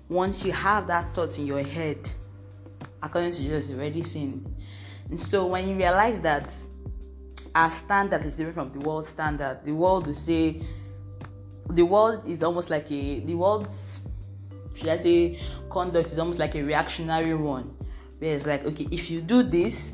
once 0.09 0.45
you 0.45 0.51
have 0.51 0.85
that 0.87 1.13
thought 1.15 1.37
in 1.39 1.47
your 1.47 1.63
head, 1.63 1.97
according 3.01 3.31
to 3.31 3.41
Jesus, 3.41 3.69
you've 3.69 3.79
already 3.79 4.03
sinned. 4.03 4.55
And 5.09 5.19
so 5.19 5.47
when 5.47 5.67
you 5.67 5.75
realize 5.75 6.19
that 6.21 6.53
our 7.55 7.71
standard 7.71 8.25
is 8.25 8.37
different 8.37 8.71
from 8.71 8.79
the 8.79 8.87
world 8.87 9.07
standard, 9.07 9.61
the 9.65 9.71
world 9.73 10.05
will 10.05 10.13
say, 10.13 10.61
the 11.69 11.83
world 11.83 12.27
is 12.27 12.43
almost 12.43 12.69
like 12.69 12.91
a 12.91 13.19
the 13.19 13.35
world's 13.35 14.01
should 14.77 14.89
I 14.89 14.97
say 14.97 15.39
conduct 15.69 16.11
is 16.11 16.19
almost 16.19 16.39
like 16.39 16.55
a 16.55 16.61
reactionary 16.61 17.33
one. 17.33 17.75
Where 18.19 18.35
it's 18.35 18.45
like, 18.45 18.65
okay, 18.65 18.87
if 18.91 19.09
you 19.09 19.21
do 19.21 19.43
this 19.43 19.93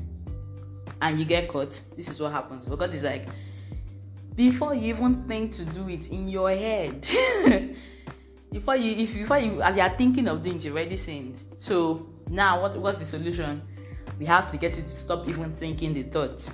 and 1.01 1.19
you 1.19 1.25
get 1.25 1.47
caught, 1.47 1.79
this 1.95 2.09
is 2.09 2.19
what 2.19 2.31
happens. 2.31 2.67
But 2.67 2.79
God 2.79 2.93
is 2.93 3.03
like, 3.03 3.27
before 4.35 4.73
you 4.73 4.93
even 4.93 5.23
think 5.27 5.51
to 5.53 5.65
do 5.65 5.87
it 5.89 6.09
in 6.09 6.27
your 6.27 6.49
head, 6.49 7.01
before 8.51 8.75
you 8.75 9.03
if 9.03 9.13
before 9.13 9.39
you 9.39 9.61
as 9.61 9.75
you 9.75 9.81
are 9.81 9.95
thinking 9.97 10.27
of 10.27 10.43
things, 10.43 10.65
you're 10.65 10.73
already 10.73 10.97
sinned. 10.97 11.37
So 11.59 12.07
now 12.29 12.61
what 12.61 12.77
what's 12.77 12.97
the 12.97 13.05
solution? 13.05 13.61
We 14.19 14.25
have 14.25 14.51
to 14.51 14.57
get 14.57 14.75
you 14.75 14.83
to 14.83 14.87
stop 14.87 15.27
even 15.27 15.55
thinking 15.55 15.93
the 15.93 16.03
thoughts. 16.03 16.51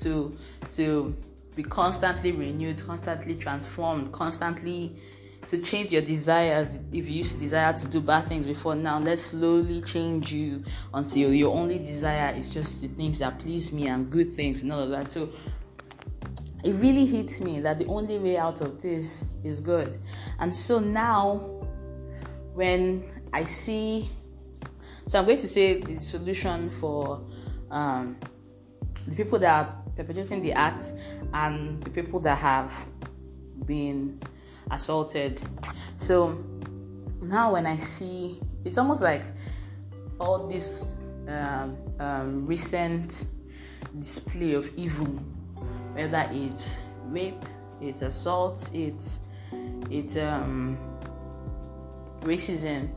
To 0.00 0.36
to 0.76 1.14
be 1.58 1.64
constantly 1.64 2.30
renewed, 2.30 2.86
constantly 2.86 3.34
transformed, 3.34 4.12
constantly 4.12 4.94
to 5.48 5.58
change 5.58 5.90
your 5.90 6.02
desires. 6.02 6.78
If 6.92 7.08
you 7.08 7.16
used 7.16 7.32
to 7.32 7.38
desire 7.38 7.72
to 7.72 7.88
do 7.88 8.00
bad 8.00 8.26
things 8.26 8.46
before 8.46 8.76
now, 8.76 9.00
let's 9.00 9.22
slowly 9.22 9.82
change 9.82 10.32
you 10.32 10.62
until 10.94 11.32
your 11.32 11.52
only 11.52 11.78
desire 11.78 12.32
is 12.36 12.48
just 12.48 12.80
the 12.80 12.86
things 12.86 13.18
that 13.18 13.40
please 13.40 13.72
me 13.72 13.88
and 13.88 14.08
good 14.08 14.36
things 14.36 14.62
and 14.62 14.72
all 14.72 14.84
of 14.84 14.90
that. 14.90 15.08
So 15.10 15.30
it 16.62 16.74
really 16.74 17.06
hits 17.06 17.40
me 17.40 17.58
that 17.58 17.80
the 17.80 17.86
only 17.86 18.18
way 18.18 18.38
out 18.38 18.60
of 18.60 18.80
this 18.80 19.24
is 19.42 19.60
good. 19.60 19.98
And 20.38 20.54
so 20.54 20.78
now, 20.78 21.38
when 22.54 23.02
I 23.32 23.42
see, 23.46 24.08
so 25.08 25.18
I'm 25.18 25.24
going 25.24 25.38
to 25.38 25.48
say 25.48 25.80
the 25.80 25.98
solution 25.98 26.70
for 26.70 27.26
um, 27.68 28.16
the 29.08 29.16
people 29.16 29.40
that 29.40 29.66
are 29.66 29.87
perpetrating 29.98 30.40
the 30.42 30.52
act 30.52 30.92
and 31.34 31.82
the 31.82 31.90
people 31.90 32.20
that 32.20 32.38
have 32.38 32.72
been 33.66 34.18
assaulted. 34.70 35.42
So 35.98 36.42
now, 37.20 37.52
when 37.52 37.66
I 37.66 37.76
see, 37.76 38.40
it's 38.64 38.78
almost 38.78 39.02
like 39.02 39.24
all 40.18 40.48
this 40.48 40.94
um, 41.28 41.76
um, 42.00 42.46
recent 42.46 43.26
display 43.98 44.54
of 44.54 44.70
evil 44.76 45.06
whether 45.98 46.28
it's 46.32 46.78
rape, 47.06 47.44
it's 47.80 48.02
assault, 48.02 48.70
it's 48.72 49.18
it's 49.90 50.16
um 50.16 50.78
racism. 52.20 52.88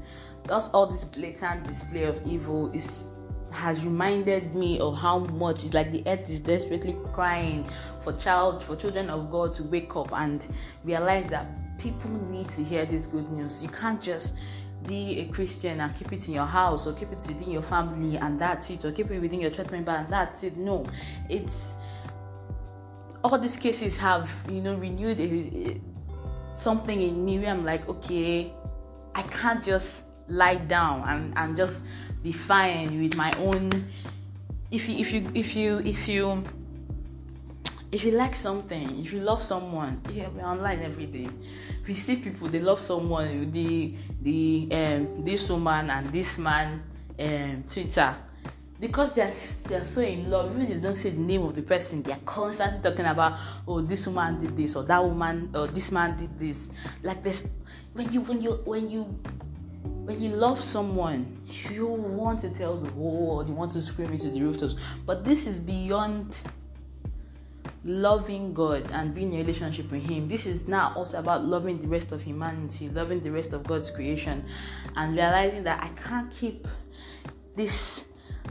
That's 0.44 0.70
all 0.70 0.86
this 0.86 1.04
blatant 1.04 1.68
display 1.68 2.04
of 2.04 2.22
evil 2.28 2.72
is 2.74 3.14
has 3.52 3.84
reminded 3.84 4.56
me 4.56 4.80
of 4.80 4.98
how 4.98 5.20
much 5.20 5.64
it's 5.64 5.74
like 5.74 5.92
the 5.92 6.04
earth 6.08 6.30
is 6.30 6.40
desperately 6.40 6.96
crying 7.14 7.70
for 8.02 8.14
child 8.14 8.64
for 8.64 8.76
children 8.76 9.10
of 9.10 9.30
God 9.30 9.54
to 9.56 9.64
wake 9.64 9.96
up 9.96 10.12
and 10.14 10.46
realize 10.84 11.28
that 11.28 11.48
people 11.78 12.12
need 12.30 12.48
to 12.50 12.64
hear 12.64 12.86
this 12.86 13.08
good 13.08 13.30
news. 13.32 13.62
You 13.62 13.70
can't 13.70 14.02
just 14.02 14.34
be 14.88 15.20
a 15.20 15.26
Christian 15.26 15.82
and 15.82 15.96
keep 15.96 16.12
it 16.14 16.28
in 16.28 16.34
your 16.34 16.46
house 16.46 16.88
or 16.88 16.94
keep 16.94 17.12
it 17.12 17.24
within 17.28 17.52
your 17.52 17.62
family 17.62 18.18
and 18.18 18.40
that's 18.40 18.70
it, 18.70 18.84
or 18.86 18.92
keep 18.92 19.12
it 19.12 19.20
within 19.20 19.42
your 19.42 19.52
church 19.52 19.70
member 19.70 19.92
and 19.92 20.12
that's 20.12 20.44
it. 20.44 20.58
No, 20.58 20.86
it's 21.30 21.76
all 23.24 23.38
these 23.38 23.58
cases 23.58 23.98
have 23.98 24.30
you 24.50 24.62
know 24.62 24.76
renewed 24.76 25.20
a, 25.20 25.24
a, 25.24 25.82
something 26.56 27.02
in 27.02 27.24
me 27.24 27.46
I'm 27.46 27.64
like, 27.64 27.88
okay, 27.88 28.54
I 29.14 29.22
can't 29.24 29.64
just 29.64 30.06
lie 30.28 30.56
down 30.56 31.04
and, 31.08 31.34
and 31.38 31.58
just 31.58 31.84
be 32.24 32.32
fine 32.32 33.02
with 33.02 33.16
my 33.16 33.32
own. 33.40 33.70
If 34.70 34.88
you 34.88 34.98
if 34.98 35.12
you 35.14 35.32
if 35.34 35.56
you 35.56 35.80
if 35.80 36.08
you 36.08 36.44
if 37.92 38.04
you 38.06 38.12
like 38.12 38.36
something, 38.36 39.00
if 39.04 39.12
you 39.12 39.20
love 39.20 39.44
someone, 39.44 40.02
yeah, 40.14 40.30
we're 40.30 40.46
online 40.46 40.80
every 40.82 41.08
day. 41.08 41.28
We 41.88 41.96
see 41.96 42.18
people 42.18 42.48
they 42.48 42.60
love 42.60 42.80
someone, 42.80 43.52
the 43.52 43.96
the 44.22 44.70
um 44.72 45.26
this 45.26 45.50
woman 45.50 45.90
and 45.90 46.10
this 46.12 46.38
man 46.38 46.84
um 47.20 47.64
Twitter 47.68 48.16
because 48.82 49.14
they're 49.14 49.34
they're 49.68 49.86
so 49.86 50.02
in 50.02 50.30
love 50.30 50.50
even 50.56 50.64
if 50.64 50.70
they 50.70 50.80
don't 50.80 50.98
say 50.98 51.12
the 51.12 51.20
name 51.20 51.44
of 51.44 51.54
the 51.56 51.62
person 51.62 52.02
they're 52.02 52.18
constantly 52.26 52.82
talking 52.82 53.06
about 53.06 53.38
oh 53.68 53.80
this 53.80 54.08
woman 54.08 54.42
did 54.42 54.58
this 54.58 54.76
or 54.76 54.82
that 54.84 55.02
woman 55.04 55.52
or 55.54 55.68
this 55.68 55.92
man 55.92 56.18
did 56.18 56.38
this 56.40 56.72
like 57.04 57.22
this 57.24 57.48
when 57.94 58.12
you 58.12 58.22
when 58.22 58.42
you 58.42 58.54
when 58.66 58.90
you 58.90 59.20
when 60.12 60.22
you 60.22 60.30
love 60.36 60.62
someone 60.62 61.42
you 61.70 61.88
want 61.88 62.38
to 62.38 62.50
tell 62.50 62.76
the 62.76 62.90
whole 62.92 63.28
world 63.28 63.48
you 63.48 63.56
want 63.56 63.72
to 63.72 63.82
scream 63.82 64.12
into 64.12 64.30
the 64.30 64.42
rooftops 64.42 64.76
but 65.06 65.24
this 65.24 65.48
is 65.48 65.58
beyond 65.60 66.38
loving 67.84 68.54
God 68.54 68.92
and 68.92 69.16
being 69.16 69.34
in 69.34 69.40
a 69.40 69.44
relationship 69.44 69.92
with 69.92 70.08
Him. 70.08 70.28
This 70.28 70.46
is 70.46 70.68
now 70.68 70.94
also 70.96 71.18
about 71.18 71.46
loving 71.46 71.82
the 71.82 71.88
rest 71.88 72.12
of 72.12 72.22
humanity, 72.22 72.90
loving 72.90 73.22
the 73.22 73.32
rest 73.32 73.54
of 73.54 73.64
God's 73.64 73.90
creation, 73.90 74.46
and 74.96 75.16
realizing 75.16 75.64
that 75.64 75.82
I 75.82 75.88
can't 76.00 76.32
keep 76.32 76.68
this 77.56 78.06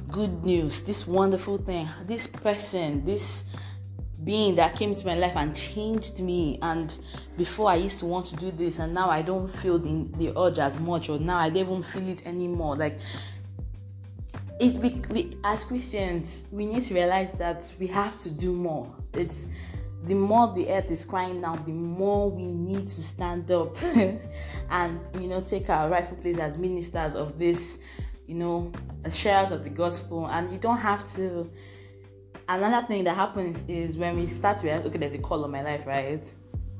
good 0.08 0.44
news, 0.44 0.82
this 0.82 1.06
wonderful 1.06 1.58
thing, 1.58 1.88
this 2.06 2.26
person, 2.26 3.04
this 3.04 3.44
being 4.24 4.54
that 4.56 4.76
came 4.76 4.90
into 4.90 5.06
my 5.06 5.14
life 5.14 5.36
and 5.36 5.54
changed 5.54 6.20
me. 6.20 6.58
And 6.62 6.96
before 7.36 7.70
I 7.70 7.76
used 7.76 7.98
to 8.00 8.06
want 8.06 8.26
to 8.26 8.36
do 8.36 8.50
this, 8.50 8.78
and 8.78 8.94
now 8.94 9.10
I 9.10 9.22
don't 9.22 9.48
feel 9.48 9.78
the, 9.78 10.06
the 10.16 10.38
urge 10.38 10.58
as 10.58 10.78
much, 10.78 11.08
or 11.08 11.18
now 11.18 11.38
I 11.38 11.48
don't 11.48 11.58
even 11.58 11.82
feel 11.82 12.08
it 12.08 12.26
anymore. 12.26 12.76
Like, 12.76 12.98
it, 14.58 14.74
we, 14.74 15.02
we, 15.10 15.36
as 15.44 15.64
Christians, 15.64 16.44
we 16.50 16.66
need 16.66 16.82
to 16.84 16.94
realize 16.94 17.32
that 17.32 17.72
we 17.78 17.86
have 17.88 18.18
to 18.18 18.30
do 18.30 18.52
more. 18.52 18.94
It's 19.14 19.48
the 20.04 20.14
more 20.14 20.52
the 20.54 20.68
earth 20.70 20.90
is 20.90 21.04
crying 21.04 21.40
now, 21.40 21.56
the 21.56 21.72
more 21.72 22.30
we 22.30 22.46
need 22.46 22.86
to 22.86 23.02
stand 23.02 23.50
up 23.50 23.76
and 24.70 25.00
you 25.20 25.28
know 25.28 25.42
take 25.42 25.68
our 25.68 25.90
rightful 25.90 26.16
place 26.16 26.38
as 26.38 26.56
ministers 26.56 27.14
of 27.14 27.38
this 27.38 27.80
you 28.30 28.36
know, 28.36 28.70
shares 29.10 29.50
of 29.50 29.64
the 29.64 29.70
gospel, 29.70 30.28
and 30.28 30.52
you 30.52 30.58
don't 30.58 30.78
have 30.78 31.12
to. 31.16 31.50
Another 32.50 32.84
thing 32.84 33.04
that 33.04 33.14
happens 33.14 33.64
is 33.68 33.96
when 33.96 34.16
we 34.16 34.26
start 34.26 34.58
to 34.58 34.64
realize, 34.64 34.84
okay, 34.84 34.98
there's 34.98 35.14
a 35.14 35.18
call 35.18 35.44
on 35.44 35.52
my 35.52 35.62
life, 35.62 35.86
right? 35.86 36.24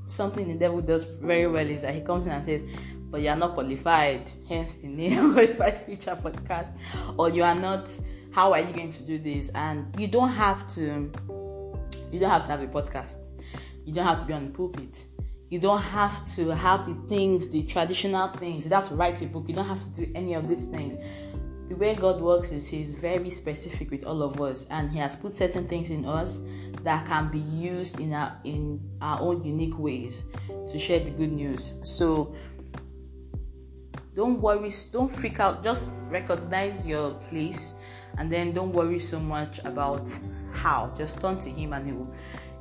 Something 0.05 0.49
the 0.49 0.55
devil 0.55 0.81
does 0.81 1.05
very 1.05 1.47
well 1.47 1.65
is 1.65 1.83
that 1.83 1.95
he 1.95 2.01
comes 2.01 2.27
in 2.27 2.33
and 2.33 2.45
says, 2.45 2.63
but 3.09 3.21
you 3.21 3.29
are 3.29 3.37
not 3.37 3.55
qualified, 3.55 4.29
hence 4.49 4.75
the 4.75 4.89
name 4.89 5.33
qualified 5.33 5.87
future 5.87 6.19
podcast, 6.21 6.77
or 7.17 7.31
you 7.31 7.45
are 7.45 7.55
not. 7.55 7.89
How 8.33 8.53
are 8.53 8.59
you 8.59 8.73
going 8.73 8.91
to 8.91 9.03
do 9.05 9.21
this? 9.21 9.51
And 9.51 9.95
you 9.97 10.09
don't 10.09 10.31
have 10.31 10.69
to. 10.75 11.13
You 12.11 12.19
don't 12.19 12.31
have 12.31 12.43
to 12.47 12.49
have 12.49 12.63
a 12.63 12.67
podcast. 12.67 13.19
You 13.85 13.95
don't 13.95 14.07
have 14.07 14.19
to 14.19 14.27
be 14.27 14.33
on 14.33 14.47
the 14.47 14.51
pulpit 14.51 15.07
you 15.51 15.59
don't 15.59 15.83
have 15.83 16.25
to 16.37 16.55
have 16.55 16.87
the 16.87 16.95
things, 17.09 17.49
the 17.51 17.65
traditional 17.65 18.29
things. 18.29 18.65
You 18.65 18.71
don't 18.71 18.83
have 18.83 18.89
to 18.91 18.95
write 18.95 19.21
a 19.21 19.27
book. 19.27 19.49
You 19.49 19.55
don't 19.57 19.67
have 19.67 19.83
to 19.83 19.91
do 19.91 20.13
any 20.15 20.35
of 20.35 20.49
these 20.49 20.67
things 20.67 20.95
the 21.71 21.77
way 21.77 21.95
God 21.95 22.21
works 22.21 22.51
is 22.51 22.67
He's 22.67 22.93
very 22.93 23.31
specific 23.31 23.93
with 23.93 24.05
all 24.05 24.25
of 24.25 24.41
us, 24.41 24.67
and 24.71 24.91
He 24.91 24.99
has 24.99 25.15
put 25.15 25.35
certain 25.35 25.69
things 25.69 25.89
in 25.91 26.05
us 26.05 26.43
that 26.83 27.07
can 27.07 27.31
be 27.31 27.39
used 27.39 28.01
in 28.01 28.13
our 28.13 28.37
in 28.43 28.81
our 29.01 29.21
own 29.21 29.45
unique 29.45 29.79
ways 29.79 30.25
to 30.71 30.79
share 30.81 30.99
the 30.99 31.11
good 31.11 31.31
news. 31.31 31.75
So 31.85 32.35
don't 34.17 34.41
worry, 34.41 34.73
don't 34.91 35.09
freak 35.09 35.39
out. 35.39 35.63
Just 35.63 35.91
recognize 36.09 36.85
your 36.85 37.13
place, 37.31 37.75
and 38.19 38.33
then 38.33 38.53
don't 38.53 38.73
worry 38.73 38.99
so 38.99 39.21
much 39.21 39.61
about 39.61 40.11
how. 40.53 40.93
Just 40.99 41.21
turn 41.21 41.39
to 41.39 41.51
Him, 41.51 41.73
and 41.73 41.87
He 41.87 41.93
will 41.93 42.13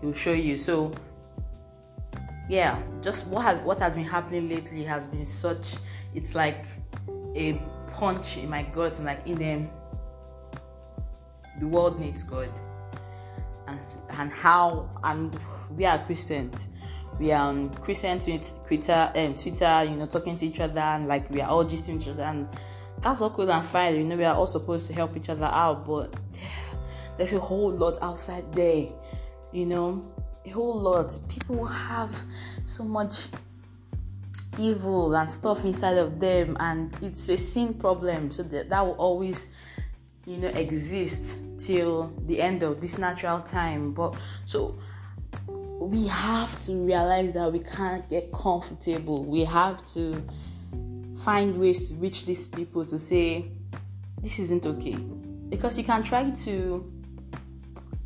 He 0.01 0.05
will 0.05 0.13
show 0.13 0.33
you. 0.33 0.55
So 0.55 0.91
yeah, 2.47 2.79
just 3.01 3.25
what 3.25 3.41
has 3.41 3.59
what 3.61 3.79
has 3.79 3.95
been 3.95 4.05
happening 4.05 4.49
lately 4.49 4.83
has 4.83 5.07
been 5.07 5.25
such. 5.25 5.77
It's 6.13 6.35
like 6.35 6.65
a 7.35 7.59
punch 7.93 8.37
in 8.37 8.49
my 8.49 8.63
gut 8.63 8.97
and 8.97 9.05
like 9.05 9.25
in 9.25 9.35
them 9.35 9.69
the 11.59 11.67
world 11.67 11.99
needs 11.99 12.23
God. 12.23 12.49
And 13.67 13.79
and 14.11 14.31
how 14.31 14.89
and 15.03 15.37
we 15.75 15.85
are 15.85 15.99
Christians. 15.99 16.67
We 17.19 17.31
are 17.31 17.49
on 17.49 17.69
Christian 17.75 18.19
Twitter 18.19 19.11
um, 19.15 19.35
Twitter 19.35 19.83
you 19.83 19.95
know 19.95 20.05
talking 20.05 20.35
to 20.37 20.45
each 20.45 20.59
other 20.59 20.79
and 20.79 21.07
like 21.07 21.29
we 21.29 21.41
are 21.41 21.49
all 21.49 21.63
just 21.63 21.89
each 21.89 22.07
other. 22.07 22.23
And 22.23 22.47
that's 23.01 23.21
all 23.21 23.29
cool 23.29 23.51
and 23.51 23.65
fine. 23.65 23.95
You 23.95 24.03
know 24.05 24.15
we 24.15 24.25
are 24.25 24.35
all 24.35 24.45
supposed 24.45 24.87
to 24.87 24.93
help 24.93 25.17
each 25.17 25.29
other 25.29 25.45
out 25.45 25.85
but 25.85 26.15
there's 27.17 27.33
a 27.33 27.39
whole 27.39 27.71
lot 27.71 27.97
outside 28.01 28.51
there 28.53 28.87
you 29.51 29.65
know? 29.65 30.03
A 30.45 30.49
whole 30.49 30.79
lot. 30.79 31.17
People 31.27 31.65
have 31.65 32.23
so 32.65 32.83
much 32.83 33.27
evil 34.57 35.15
and 35.15 35.31
stuff 35.31 35.63
inside 35.63 35.97
of 35.97 36.19
them 36.19 36.57
and 36.59 36.93
it's 37.01 37.29
a 37.29 37.37
sin 37.37 37.73
problem. 37.73 38.31
So 38.31 38.43
that 38.43 38.69
that 38.69 38.85
will 38.85 38.93
always 38.93 39.49
you 40.25 40.37
know 40.37 40.49
exist 40.49 41.39
till 41.57 42.13
the 42.25 42.41
end 42.41 42.63
of 42.63 42.81
this 42.81 42.97
natural 42.97 43.41
time. 43.41 43.93
But 43.93 44.15
so 44.45 44.79
we 45.47 46.07
have 46.07 46.59
to 46.65 46.73
realize 46.85 47.33
that 47.33 47.51
we 47.51 47.59
can't 47.59 48.07
get 48.09 48.31
comfortable. 48.31 49.23
We 49.23 49.45
have 49.45 49.85
to 49.87 50.23
find 51.23 51.57
ways 51.57 51.89
to 51.89 51.95
reach 51.95 52.25
these 52.25 52.45
people 52.45 52.85
to 52.85 52.99
say 52.99 53.51
this 54.21 54.39
isn't 54.39 54.65
okay. 54.65 54.97
Because 55.49 55.77
you 55.77 55.83
can 55.83 56.03
try 56.03 56.29
to 56.29 56.91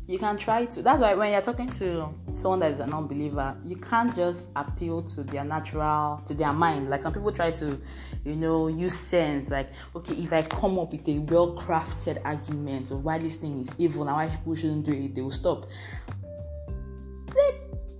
you 0.06 0.18
can 0.18 0.36
try 0.36 0.66
to 0.66 0.82
that's 0.82 1.00
why 1.00 1.14
when 1.14 1.32
you're 1.32 1.40
talking 1.40 1.70
to 1.70 2.08
someone 2.34 2.60
that 2.60 2.72
is 2.72 2.80
a 2.80 2.86
non-believer, 2.86 3.56
you 3.64 3.76
can't 3.76 4.14
just 4.14 4.50
appeal 4.54 5.02
to 5.02 5.22
their 5.22 5.44
natural 5.44 6.20
to 6.26 6.34
their 6.34 6.52
mind 6.52 6.90
like 6.90 7.02
some 7.02 7.12
people 7.12 7.32
try 7.32 7.50
to 7.50 7.80
you 8.24 8.36
know 8.36 8.68
use 8.68 8.94
sense 8.94 9.50
like 9.50 9.70
okay 9.96 10.14
if 10.14 10.32
i 10.32 10.42
come 10.42 10.78
up 10.78 10.92
with 10.92 11.08
a 11.08 11.18
well 11.20 11.56
crafted 11.56 12.20
argument 12.24 12.90
of 12.90 13.04
why 13.04 13.18
this 13.18 13.36
thing 13.36 13.60
is 13.60 13.74
evil 13.78 14.02
and 14.06 14.12
why 14.16 14.28
people 14.28 14.54
shouldn't 14.54 14.84
do 14.84 14.92
it 14.92 15.14
they 15.14 15.22
will 15.22 15.30
stop 15.30 15.66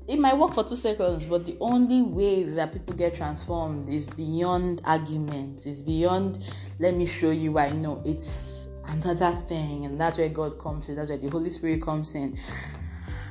it 0.07 0.19
might 0.19 0.37
work 0.37 0.53
for 0.53 0.65
two 0.65 0.77
seconds, 0.77 1.25
but 1.25 1.47
the 1.47 1.57
only 1.61 2.03
way 2.03 2.43
that 2.43 2.73
people 2.73 2.95
get 2.95 3.15
transformed 3.15 3.89
is 3.89 4.11
beyond 4.11 4.83
arguments. 4.85 5.65
It's 5.65 5.83
beyond, 5.83 6.45
let 6.79 6.95
me 6.95 7.07
show 7.07 7.31
you 7.31 7.53
why. 7.53 7.71
No, 7.71 8.03
it's 8.05 8.64
another 8.87 9.33
thing, 9.33 9.85
and 9.85 10.01
that's 10.01 10.19
where 10.19 10.29
God 10.29 10.59
comes 10.59 10.89
in. 10.89 10.97
That's 10.97 11.11
where 11.11 11.19
the 11.19 11.29
Holy 11.29 11.51
Spirit 11.51 11.83
comes 11.83 12.15
in. 12.15 12.37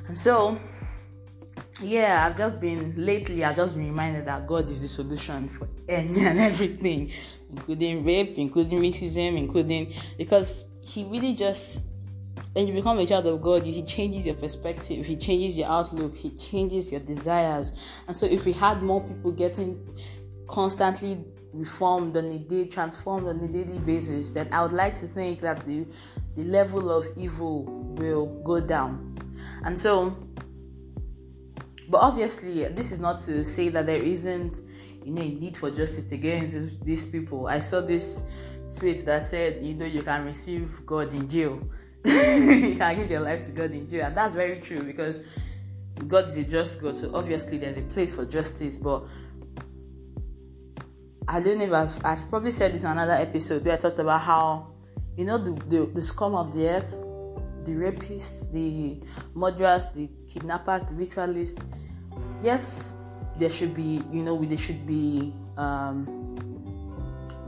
And 0.08 0.18
so, 0.18 0.60
yeah, 1.82 2.26
I've 2.26 2.38
just 2.38 2.60
been 2.60 2.94
lately. 2.98 3.44
I've 3.44 3.56
just 3.56 3.76
been 3.76 3.86
reminded 3.86 4.26
that 4.26 4.46
God 4.46 4.70
is 4.70 4.82
the 4.82 4.88
solution 4.88 5.50
for 5.50 5.68
any 5.88 6.26
and 6.26 6.40
everything, 6.40 7.12
including 7.50 8.06
rape, 8.06 8.38
including 8.38 8.80
racism, 8.80 9.38
including 9.38 9.94
because 10.18 10.66
He 10.82 11.04
really 11.06 11.34
just 11.34 11.84
when 12.54 12.68
you 12.68 12.74
become 12.74 13.00
a 13.00 13.06
child 13.06 13.26
of 13.26 13.42
God, 13.42 13.64
He 13.64 13.84
changes 13.84 14.26
your 14.26 14.36
perspective, 14.36 15.06
He 15.06 15.16
changes 15.16 15.58
your 15.58 15.68
outlook, 15.68 16.14
He 16.14 16.30
changes 16.32 16.92
your 16.92 17.02
desires. 17.02 17.74
And 18.08 18.16
so, 18.16 18.26
if 18.26 18.46
we 18.46 18.54
had 18.54 18.82
more 18.82 19.02
people 19.02 19.32
getting 19.32 19.96
constantly 20.48 21.24
reformed 21.54 22.18
on 22.18 22.26
a 22.26 22.40
day, 22.40 22.66
transformed 22.68 23.28
on 23.28 23.40
a 23.40 23.48
daily 23.48 23.78
basis, 23.80 24.32
then 24.32 24.52
I 24.52 24.62
would 24.64 24.74
like 24.74 24.96
to 24.96 25.08
think 25.08 25.42
that 25.42 25.66
the 25.66 25.86
the 26.36 26.44
level 26.46 26.90
of 26.90 27.08
evil 27.16 27.64
will 27.64 28.26
go 28.44 28.60
down. 28.60 29.16
And 29.64 29.78
so, 29.78 30.18
but 31.88 32.00
obviously, 32.00 32.66
this 32.66 32.92
is 32.92 33.00
not 33.00 33.20
to 33.22 33.44
say 33.44 33.70
that 33.70 33.86
there 33.86 34.02
isn't, 34.02 34.62
you 35.04 35.12
know, 35.12 35.22
a 35.22 35.30
need 35.30 35.56
for 35.56 35.70
justice 35.70 36.12
against 36.12 36.84
these 36.84 37.06
people. 37.06 37.48
I 37.48 37.60
saw 37.60 37.82
this 37.82 38.24
tweet 38.76 39.06
that 39.06 39.26
said, 39.26 39.64
you 39.64 39.76
know, 39.76 39.86
you 39.86 40.02
can 40.02 40.26
receive 40.26 40.84
God 40.86 41.14
in 41.14 41.30
jail. 41.30 41.62
you 42.06 42.76
can 42.76 42.96
give 42.96 43.12
your 43.12 43.22
life 43.22 43.46
to 43.46 43.52
God 43.52 43.72
in 43.72 43.88
jail, 43.88 44.08
and 44.08 44.18
that's 44.18 44.34
very 44.34 44.60
true 44.60 44.82
because 44.82 45.22
God 46.08 46.30
is 46.30 46.38
a 46.38 46.44
just 46.44 46.82
God. 46.82 46.98
So 46.98 47.12
obviously, 47.14 47.60
there's 47.60 47.78
a 47.78 47.82
place 47.82 48.16
for 48.16 48.26
justice, 48.26 48.80
but 48.80 49.04
I 51.28 51.40
don't 51.42 51.58
know 51.58 51.66
if 51.66 51.74
I've, 51.74 52.06
I've 52.06 52.30
probably 52.30 52.52
said 52.52 52.74
this 52.74 52.84
in 52.84 52.90
another 52.90 53.14
episode 53.14 53.64
where 53.64 53.76
I 53.76 53.78
talked 53.78 54.00
about 54.00 54.22
how, 54.22 54.68
you 55.16 55.24
know, 55.26 55.38
the, 55.38 55.52
the, 55.68 55.86
the 55.86 56.02
scum 56.02 56.36
of 56.36 56.54
the 56.54 56.68
earth, 56.68 56.92
the 57.66 57.72
rapists, 57.72 58.52
the 58.52 59.00
murderers, 59.34 59.88
the 59.90 60.10
kidnappers, 60.28 60.84
the 60.84 60.96
ritualists. 60.96 61.64
Yes, 62.42 62.94
there 63.38 63.50
should 63.50 63.74
be, 63.74 64.04
you 64.12 64.22
know, 64.22 64.44
they 64.44 64.58
should 64.58 64.86
be 64.86 65.34
um, 65.56 66.36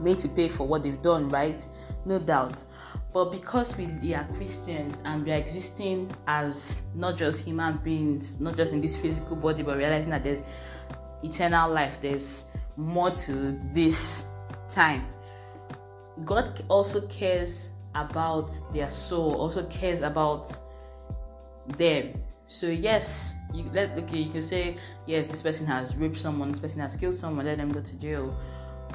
made 0.00 0.18
to 0.20 0.28
pay 0.28 0.48
for 0.48 0.66
what 0.66 0.82
they've 0.82 1.02
done, 1.02 1.28
right? 1.28 1.66
No 2.06 2.18
doubt. 2.18 2.64
But 3.12 3.30
because 3.30 3.76
we 3.76 4.14
are 4.14 4.26
Christians 4.36 4.98
and 5.04 5.24
we 5.24 5.32
are 5.32 5.36
existing 5.36 6.10
as 6.26 6.76
not 6.94 7.16
just 7.16 7.44
human 7.44 7.76
beings, 7.78 8.40
not 8.40 8.56
just 8.56 8.72
in 8.72 8.80
this 8.80 8.96
physical 8.96 9.36
body, 9.36 9.62
but 9.62 9.76
realizing 9.76 10.10
that 10.10 10.24
there's 10.24 10.42
eternal 11.22 11.70
life, 11.70 12.00
there's 12.00 12.46
more 12.76 13.10
to 13.10 13.58
this 13.72 14.26
time. 14.68 15.06
God 16.24 16.64
also 16.68 17.06
cares 17.08 17.72
about 17.94 18.50
their 18.72 18.90
soul, 18.90 19.34
also 19.34 19.66
cares 19.66 20.02
about 20.02 20.56
them. 21.76 22.22
So 22.48 22.68
yes, 22.68 23.34
you 23.52 23.68
let 23.72 23.90
okay, 23.98 24.18
you 24.18 24.30
can 24.30 24.42
say 24.42 24.76
yes, 25.06 25.28
this 25.28 25.42
person 25.42 25.66
has 25.66 25.96
raped 25.96 26.18
someone, 26.18 26.52
this 26.52 26.60
person 26.60 26.80
has 26.80 26.96
killed 26.96 27.16
someone, 27.16 27.46
let 27.46 27.58
them 27.58 27.72
go 27.72 27.80
to 27.80 27.92
jail. 27.94 28.36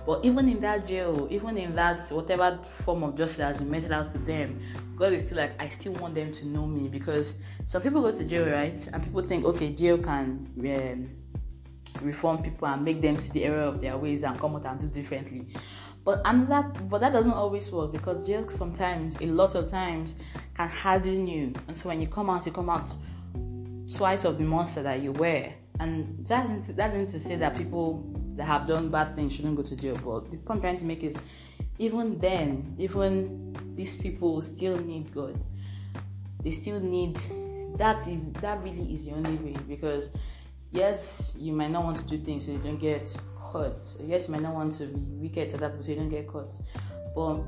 But 0.06 0.26
even 0.26 0.50
in 0.50 0.62
that 0.62 0.88
jail, 0.88 1.28
even 1.30 1.58
in 1.58 1.76
that 1.76 2.08
whatever 2.10 2.60
form 2.84 3.04
of 3.04 3.16
justice 3.16 3.42
has 3.42 3.58
been 3.60 3.70
meted 3.70 3.92
out 3.92 4.12
to 4.14 4.18
them, 4.20 4.60
God 4.96 5.14
is 5.14 5.26
still 5.26 5.38
like, 5.38 5.52
I 5.60 5.70
still 5.70 5.94
want 5.94 6.16
them 6.16 6.32
to 6.32 6.48
know 6.48 6.66
me 6.66 6.88
because 6.88 7.36
some 7.66 7.82
people 7.82 8.02
go 8.02 8.12
to 8.12 8.24
jail, 8.24 8.46
right? 8.48 8.88
And 8.92 9.04
people 9.04 9.22
think, 9.22 9.46
okay, 9.46 9.72
jail 9.74 9.98
can 9.98 10.50
um, 10.58 11.10
reform 12.02 12.42
people 12.42 12.68
and 12.68 12.84
make 12.84 13.02
them 13.02 13.18
see 13.18 13.32
the 13.32 13.46
error 13.46 13.64
of 13.64 13.82
their 13.82 13.98
ways 13.98 14.24
and 14.24 14.40
come 14.40 14.56
out 14.56 14.66
and 14.66 14.80
do 14.80 14.88
differently. 14.88 15.48
But 16.04 16.22
and 16.26 16.48
that 16.50 16.90
but 16.90 17.02
that 17.02 17.14
doesn't 17.14 17.34
always 17.34 17.72
work 17.72 17.92
because 17.92 18.26
jail 18.26 18.50
sometimes, 18.50 19.20
a 19.22 19.26
lot 19.26 19.56
of 19.56 19.70
times, 19.70 20.16
can 20.56 20.70
harden 20.70 21.28
you. 21.28 21.54
And 21.68 21.78
so 21.78 21.90
when 21.90 22.02
you 22.02 22.08
come 22.08 22.30
out, 22.30 22.46
you 22.46 22.52
come 22.52 22.70
out 22.70 22.92
twice 23.94 24.26
of 24.26 24.38
the 24.38 24.44
monster 24.44 24.82
that 24.84 25.02
you 25.02 25.12
were. 25.12 25.52
And 25.80 26.26
that 26.28 26.46
isn't, 26.46 26.76
that 26.76 26.92
isn't 26.92 27.08
to 27.08 27.20
say 27.20 27.36
that 27.38 27.58
people 27.58 28.04
that 28.36 28.46
have 28.46 28.68
done 28.68 28.90
bad 28.90 29.16
things 29.16 29.34
shouldn't 29.34 29.56
go 29.56 29.64
to 29.64 29.76
jail. 29.76 29.96
But 29.96 30.30
the 30.32 30.38
point 30.38 30.58
I'm 30.58 30.62
trying 30.62 30.78
to 30.78 30.86
make 30.86 31.04
is 31.04 31.18
even 31.80 32.20
then, 32.20 32.76
even 32.78 33.56
these 33.76 33.96
people 33.96 34.42
still 34.42 34.78
need 34.78 35.14
God. 35.14 35.40
They 36.44 36.52
still 36.52 36.80
need 36.80 37.20
that 37.78 38.08
is 38.08 38.20
that 38.42 38.62
really 38.64 38.94
is 38.94 39.06
the 39.06 39.14
only 39.14 39.36
way 39.38 39.56
because 39.68 40.10
yes, 40.72 41.34
you 41.38 41.54
might 41.54 41.72
not 41.72 41.84
want 41.84 41.98
to 41.98 42.06
do 42.06 42.18
things 42.18 42.46
so 42.46 42.54
you 42.54 42.60
don't 42.60 42.80
get 42.80 43.16
caught. 43.36 43.84
Yes, 44.04 44.28
you 44.28 44.34
might 44.34 44.42
not 44.42 44.54
want 44.54 44.74
to 44.74 44.86
be 44.86 45.28
wicked 45.28 45.50
to 45.52 45.58
that 45.58 45.84
so 45.84 45.92
you 45.92 45.98
don't 45.98 46.10
get 46.10 46.28
caught. 46.28 46.60
But 47.16 47.42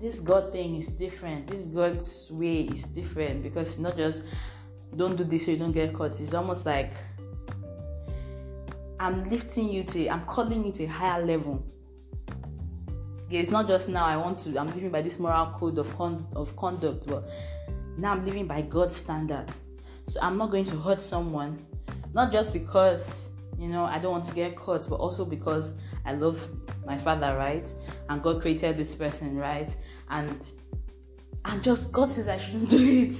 this 0.00 0.20
God 0.20 0.52
thing 0.52 0.76
is 0.76 0.88
different. 0.88 1.46
This 1.46 1.68
God's 1.68 2.30
way 2.30 2.62
is 2.62 2.84
different 2.84 3.42
because 3.42 3.68
it's 3.68 3.78
not 3.78 3.96
just 3.96 4.22
don't 4.96 5.16
do 5.16 5.24
this 5.24 5.44
so 5.44 5.50
you 5.50 5.58
don't 5.58 5.72
get 5.72 5.92
caught. 5.92 6.18
It's 6.20 6.34
almost 6.34 6.66
like 6.66 6.92
I'm 8.98 9.28
lifting 9.28 9.70
you 9.70 9.82
to, 9.84 10.08
I'm 10.08 10.24
calling 10.24 10.64
you 10.64 10.72
to 10.72 10.84
a 10.84 10.88
higher 10.88 11.24
level. 11.24 11.64
it's 13.30 13.50
not 13.50 13.66
just 13.66 13.88
now 13.88 14.06
I 14.06 14.16
want 14.16 14.38
to, 14.40 14.56
I'm 14.58 14.68
living 14.68 14.90
by 14.90 15.02
this 15.02 15.18
moral 15.18 15.46
code 15.46 15.78
of, 15.78 15.94
con- 15.96 16.26
of 16.36 16.54
conduct, 16.56 17.06
but 17.08 17.28
now 17.98 18.12
I'm 18.12 18.24
living 18.24 18.46
by 18.46 18.62
God's 18.62 18.96
standard. 18.96 19.46
So 20.06 20.20
I'm 20.22 20.36
not 20.36 20.50
going 20.50 20.64
to 20.64 20.76
hurt 20.76 21.02
someone 21.02 21.64
not 22.14 22.32
just 22.32 22.52
because, 22.52 23.30
you 23.58 23.68
know, 23.68 23.84
I 23.84 23.98
don't 23.98 24.12
want 24.12 24.24
to 24.26 24.34
get 24.34 24.56
caught, 24.56 24.88
but 24.88 24.96
also 24.96 25.24
because 25.24 25.76
I 26.04 26.12
love 26.12 26.48
my 26.86 26.96
father, 26.96 27.36
right? 27.36 27.72
And 28.08 28.22
God 28.22 28.40
created 28.40 28.76
this 28.76 28.94
person, 28.94 29.36
right? 29.36 29.74
And 30.10 30.46
and 31.44 31.62
just 31.62 31.92
God 31.92 32.08
says 32.08 32.28
I 32.28 32.38
shouldn't 32.38 32.70
do 32.70 33.08
it. 33.08 33.16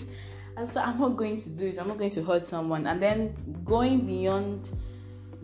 And 0.56 0.70
so 0.70 0.80
I'm 0.80 1.00
not 1.00 1.16
going 1.16 1.36
to 1.36 1.50
do 1.50 1.66
it. 1.66 1.78
I'm 1.78 1.88
not 1.88 1.98
going 1.98 2.10
to 2.10 2.22
hurt 2.22 2.44
someone. 2.46 2.86
And 2.86 3.02
then 3.02 3.34
going 3.64 4.06
beyond 4.06 4.70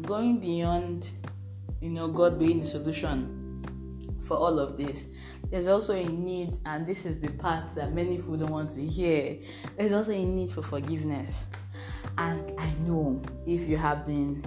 going 0.02 0.38
beyond, 0.38 1.10
you 1.80 1.90
know, 1.90 2.08
God 2.08 2.38
being 2.38 2.60
the 2.60 2.66
solution 2.66 3.36
for 4.22 4.36
all 4.36 4.58
of 4.58 4.76
this. 4.76 5.08
There's 5.50 5.66
also 5.66 5.94
a 5.94 6.04
need, 6.06 6.58
and 6.66 6.86
this 6.86 7.04
is 7.04 7.18
the 7.18 7.28
part 7.28 7.74
that 7.74 7.92
many 7.92 8.16
people 8.16 8.36
don't 8.36 8.52
want 8.52 8.70
to 8.70 8.86
hear. 8.86 9.38
There's 9.76 9.92
also 9.92 10.12
a 10.12 10.24
need 10.24 10.50
for 10.50 10.62
forgiveness. 10.62 11.46
And 12.16 12.52
know 12.90 13.22
if 13.46 13.68
you 13.68 13.76
have 13.76 14.06
been 14.06 14.42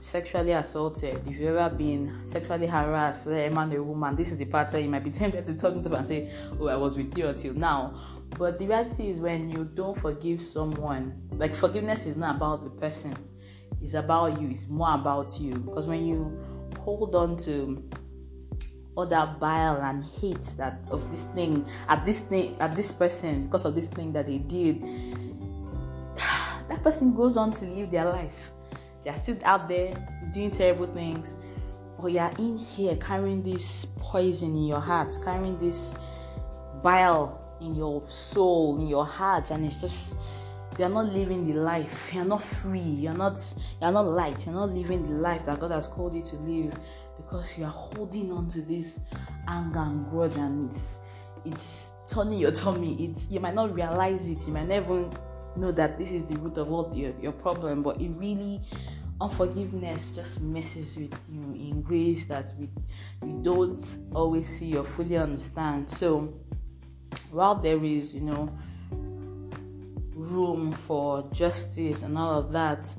sexually 0.00 0.52
assaulted, 0.52 1.20
if 1.26 1.38
you've 1.38 1.56
ever 1.56 1.74
been 1.74 2.20
sexually 2.24 2.66
harassed, 2.66 3.26
whether 3.26 3.44
a 3.44 3.50
man 3.50 3.72
or 3.72 3.78
a 3.78 3.82
woman, 3.82 4.16
this 4.16 4.30
is 4.30 4.38
the 4.38 4.44
part 4.44 4.72
where 4.72 4.80
you 4.80 4.88
might 4.88 5.04
be 5.04 5.10
tempted 5.10 5.44
to 5.46 5.56
talk 5.56 5.74
to 5.74 5.80
them 5.80 5.94
and 5.94 6.06
say, 6.06 6.30
Oh, 6.58 6.68
I 6.68 6.76
was 6.76 6.96
with 6.96 7.16
you 7.16 7.26
until 7.26 7.54
now. 7.54 7.94
But 8.38 8.58
the 8.58 8.66
reality 8.66 9.08
is 9.08 9.20
when 9.20 9.50
you 9.50 9.64
don't 9.64 9.96
forgive 9.96 10.40
someone, 10.40 11.28
like 11.32 11.52
forgiveness 11.52 12.06
is 12.06 12.16
not 12.16 12.36
about 12.36 12.64
the 12.64 12.70
person, 12.70 13.16
it's 13.82 13.94
about 13.94 14.40
you, 14.40 14.50
it's 14.50 14.68
more 14.68 14.94
about 14.94 15.38
you. 15.40 15.54
Because 15.54 15.86
when 15.86 16.06
you 16.06 16.38
hold 16.78 17.14
on 17.14 17.36
to 17.38 17.82
other 18.96 19.32
bile 19.38 19.80
and 19.82 20.04
hate 20.20 20.42
that 20.56 20.80
of 20.90 21.08
this 21.10 21.24
thing 21.26 21.64
at 21.88 22.04
this 22.04 22.20
thing 22.22 22.56
at 22.58 22.74
this 22.74 22.90
person 22.90 23.44
because 23.44 23.64
of 23.64 23.74
this 23.76 23.86
thing 23.86 24.12
that 24.12 24.26
they 24.26 24.38
did 24.38 24.82
that 26.68 26.82
person 26.82 27.14
goes 27.14 27.36
on 27.36 27.52
to 27.52 27.66
live 27.66 27.90
their 27.90 28.04
life. 28.04 28.52
They 29.04 29.10
are 29.10 29.16
still 29.16 29.38
out 29.44 29.68
there 29.68 29.94
doing 30.32 30.50
terrible 30.50 30.86
things, 30.86 31.36
but 32.00 32.08
you 32.08 32.18
are 32.18 32.32
in 32.38 32.56
here 32.56 32.96
carrying 32.96 33.42
this 33.42 33.86
poison 33.96 34.54
in 34.54 34.66
your 34.66 34.80
heart, 34.80 35.16
carrying 35.24 35.58
this 35.58 35.94
bile 36.82 37.56
in 37.60 37.74
your 37.74 38.02
soul, 38.08 38.80
in 38.80 38.88
your 38.88 39.06
heart, 39.06 39.50
and 39.50 39.64
it's 39.64 39.76
just 39.76 40.16
you're 40.78 40.88
not 40.88 41.12
living 41.12 41.46
the 41.46 41.54
life. 41.54 42.12
You're 42.14 42.24
not 42.24 42.42
free. 42.42 42.78
You're 42.78 43.14
not 43.14 43.42
you're 43.80 43.90
not 43.90 44.06
light. 44.06 44.46
You're 44.46 44.54
not 44.54 44.70
living 44.70 45.08
the 45.08 45.16
life 45.16 45.46
that 45.46 45.58
God 45.58 45.72
has 45.72 45.88
called 45.88 46.14
you 46.14 46.22
to 46.22 46.36
live 46.36 46.78
because 47.16 47.58
you 47.58 47.64
are 47.64 47.70
holding 47.70 48.30
on 48.30 48.48
to 48.50 48.62
this 48.62 49.00
anger 49.48 49.80
and 49.80 50.08
grudge 50.08 50.36
and 50.36 50.70
it's, 50.70 50.98
it's 51.44 51.90
turning 52.08 52.38
your 52.38 52.52
tummy. 52.52 52.94
It's 53.06 53.28
you 53.28 53.40
might 53.40 53.54
not 53.54 53.74
realize 53.74 54.28
it. 54.28 54.46
You 54.46 54.52
might 54.52 54.68
never 54.68 55.10
know 55.58 55.72
that 55.72 55.98
this 55.98 56.10
is 56.10 56.24
the 56.24 56.36
root 56.36 56.56
of 56.58 56.70
all 56.72 56.92
your, 56.94 57.12
your 57.20 57.32
problem, 57.32 57.82
but 57.82 58.00
it 58.00 58.10
really 58.10 58.60
unforgiveness 59.20 60.12
just 60.12 60.40
messes 60.40 60.96
with 60.96 61.18
you 61.30 61.40
in 61.40 61.84
ways 61.88 62.26
that 62.28 62.52
we 62.58 62.68
you 63.26 63.40
don't 63.42 63.98
always 64.14 64.48
see 64.48 64.76
or 64.76 64.84
fully 64.84 65.16
understand. 65.16 65.90
So 65.90 66.32
while 67.30 67.56
there 67.56 67.82
is, 67.84 68.14
you 68.14 68.20
know, 68.20 68.56
room 70.14 70.72
for 70.72 71.28
justice 71.32 72.02
and 72.02 72.16
all 72.16 72.38
of 72.38 72.52
that, 72.52 72.92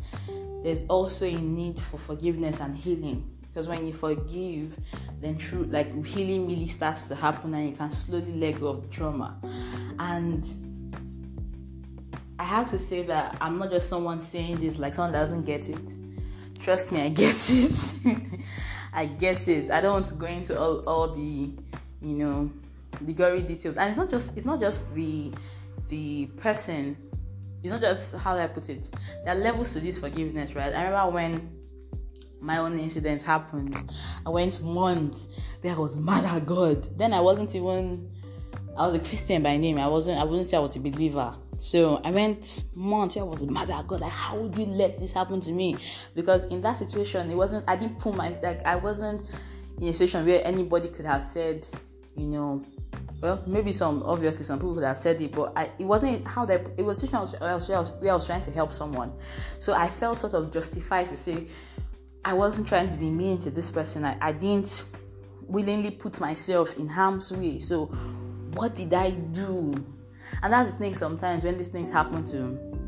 there's 0.63 0.86
also 0.88 1.26
a 1.26 1.36
need 1.36 1.80
for 1.80 1.98
forgiveness 1.98 2.60
and 2.60 2.76
healing. 2.76 3.30
Because 3.41 3.67
when 3.67 3.86
you 3.86 3.93
forgive, 3.93 4.78
then 5.22 5.38
true 5.38 5.63
like 5.65 6.06
healing 6.06 6.48
really 6.48 6.67
starts 6.67 7.08
to 7.08 7.15
happen 7.15 7.54
and 7.54 7.69
you 7.69 7.76
can 7.76 7.91
slowly 7.91 8.34
let 8.34 8.60
go 8.60 8.67
of 8.67 8.89
trauma. 8.89 9.38
And 9.98 10.45
I 12.39 12.43
have 12.45 12.69
to 12.69 12.80
say 12.80 13.04
that 13.04 13.36
I'm 13.41 13.58
not 13.58 13.69
just 13.69 13.89
someone 13.89 14.21
saying 14.21 14.62
this 14.62 14.80
like 14.80 14.95
someone 14.95 15.12
doesn't 15.12 15.43
get 15.43 15.67
it. 15.67 15.93
Trust 16.62 16.93
me, 16.93 17.02
I 17.02 17.10
get 17.10 17.36
it. 17.49 17.91
I 18.93 19.06
get 19.08 19.45
it. 19.49 19.69
I 19.69 19.82
don't 19.82 19.91
want 19.91 20.06
to 20.08 20.13
go 20.13 20.25
into 20.25 20.58
all, 20.58 20.80
all 20.88 21.13
the, 21.13 21.52
you 22.02 22.15
know, 22.15 22.49
the 23.02 23.12
gory 23.12 23.41
details. 23.41 23.75
And 23.75 23.89
it's 23.89 23.97
not 23.97 24.10
just 24.10 24.38
it's 24.38 24.45
not 24.45 24.62
just 24.62 24.93
the 24.95 25.34
the 25.89 26.28
person. 26.38 26.95
It's 27.62 27.71
not 27.71 27.82
just 27.82 28.15
how 28.15 28.36
do 28.36 28.41
I 28.41 28.47
put 28.47 28.69
it. 28.69 28.89
There 29.25 29.36
are 29.36 29.39
levels 29.39 29.73
to 29.73 29.82
this 29.82 29.99
forgiveness, 29.99 30.56
right? 30.56 30.73
I 30.73 30.86
remember 30.86 31.12
when 31.12 31.60
my 32.39 32.60
own 32.60 32.80
incident 32.80 33.21
happened. 33.21 33.75
I 34.25 34.30
went 34.30 34.62
months. 34.62 35.28
Then 35.62 35.75
I 35.75 35.80
was 35.80 35.97
mad 35.97 36.23
at 36.23 36.45
God. 36.45 36.97
Then 36.97 37.12
I 37.12 37.19
wasn't 37.19 37.54
even 37.54 38.10
I 38.78 38.86
was 38.86 38.93
a 38.93 38.99
Christian 38.99 39.43
by 39.43 39.58
name. 39.58 39.78
I 39.78 39.88
wasn't 39.88 40.19
I 40.19 40.23
wouldn't 40.23 40.47
say 40.47 40.56
I 40.56 40.62
was 40.62 40.78
a 40.78 40.80
believer. 40.80 41.36
So 41.60 42.00
I 42.06 42.12
went 42.12 42.63
months 42.74 43.17
I 43.17 43.22
was 43.22 43.45
mad 43.45 43.69
God. 43.88 44.00
Like, 44.00 44.12
how 44.12 44.38
would 44.38 44.58
you 44.58 44.65
let 44.65 45.00
this 45.00 45.12
happen 45.12 45.41
to 45.41 45.52
me? 45.52 45.78
Because 46.15 46.45
in 46.45 46.62
that 46.62 46.78
situation, 46.78 47.30
it 47.30 47.36
wasn't 47.36 47.69
I 47.69 47.76
didn't 47.76 48.00
put 48.00 48.15
my 48.15 48.30
like 48.41 48.65
I 48.65 48.78
wasn't 48.78 49.30
in 49.80 49.89
a 49.89 49.93
situation 49.93 50.26
where 50.26 50.41
anybody 50.45 50.88
could 50.88 51.06
have 51.06 51.22
said, 51.22 51.67
you 52.15 52.28
know, 52.28 52.63
well, 53.22 53.43
maybe 53.45 53.74
some 53.74 54.02
obviously 54.04 54.45
some 54.45 54.58
people 54.58 54.76
could 54.76 54.86
have 54.86 54.98
said 54.98 55.22
it, 55.22 55.34
but 55.34 55.52
I, 55.58 55.69
it 55.78 55.86
wasn't 55.86 56.26
how 56.26 56.45
that 56.45 56.65
it 56.78 56.84
was 56.84 57.00
situation 57.00 57.17
I 57.17 57.56
was, 57.56 57.67
where 57.67 57.78
I 57.78 57.80
was 57.80 57.91
where 57.91 58.12
I 58.12 58.15
was 58.15 58.26
trying 58.26 58.41
to 58.41 58.52
help 58.52 58.72
someone. 58.72 59.12
So 59.60 59.74
I 59.74 59.88
felt 59.88 60.17
sort 60.19 60.34
of 60.34 60.52
justified 60.52 61.10
to 61.10 61.17
say 61.17 61.48
I 62.24 62.34
wasn't 62.34 62.69
trying 62.69 62.88
to 62.88 62.98
be 62.98 63.10
mean 63.10 63.38
to 63.39 63.52
this 63.52 63.69
person. 63.69 64.06
I, 64.06 64.17
I 64.22 64.32
didn't 64.32 64.86
willingly 65.41 65.91
put 65.91 66.22
myself 66.22 66.78
in 66.78 66.88
harm's 66.88 67.34
way. 67.34 67.60
So 67.60 67.88
what 68.54 68.76
did 68.76 68.93
I 68.93 69.10
do? 69.12 69.76
And 70.41 70.53
that's 70.53 70.71
the 70.71 70.77
thing 70.77 70.95
sometimes 70.95 71.43
when 71.43 71.57
these 71.57 71.69
things 71.69 71.89
happen 71.89 72.23
to 72.25 72.79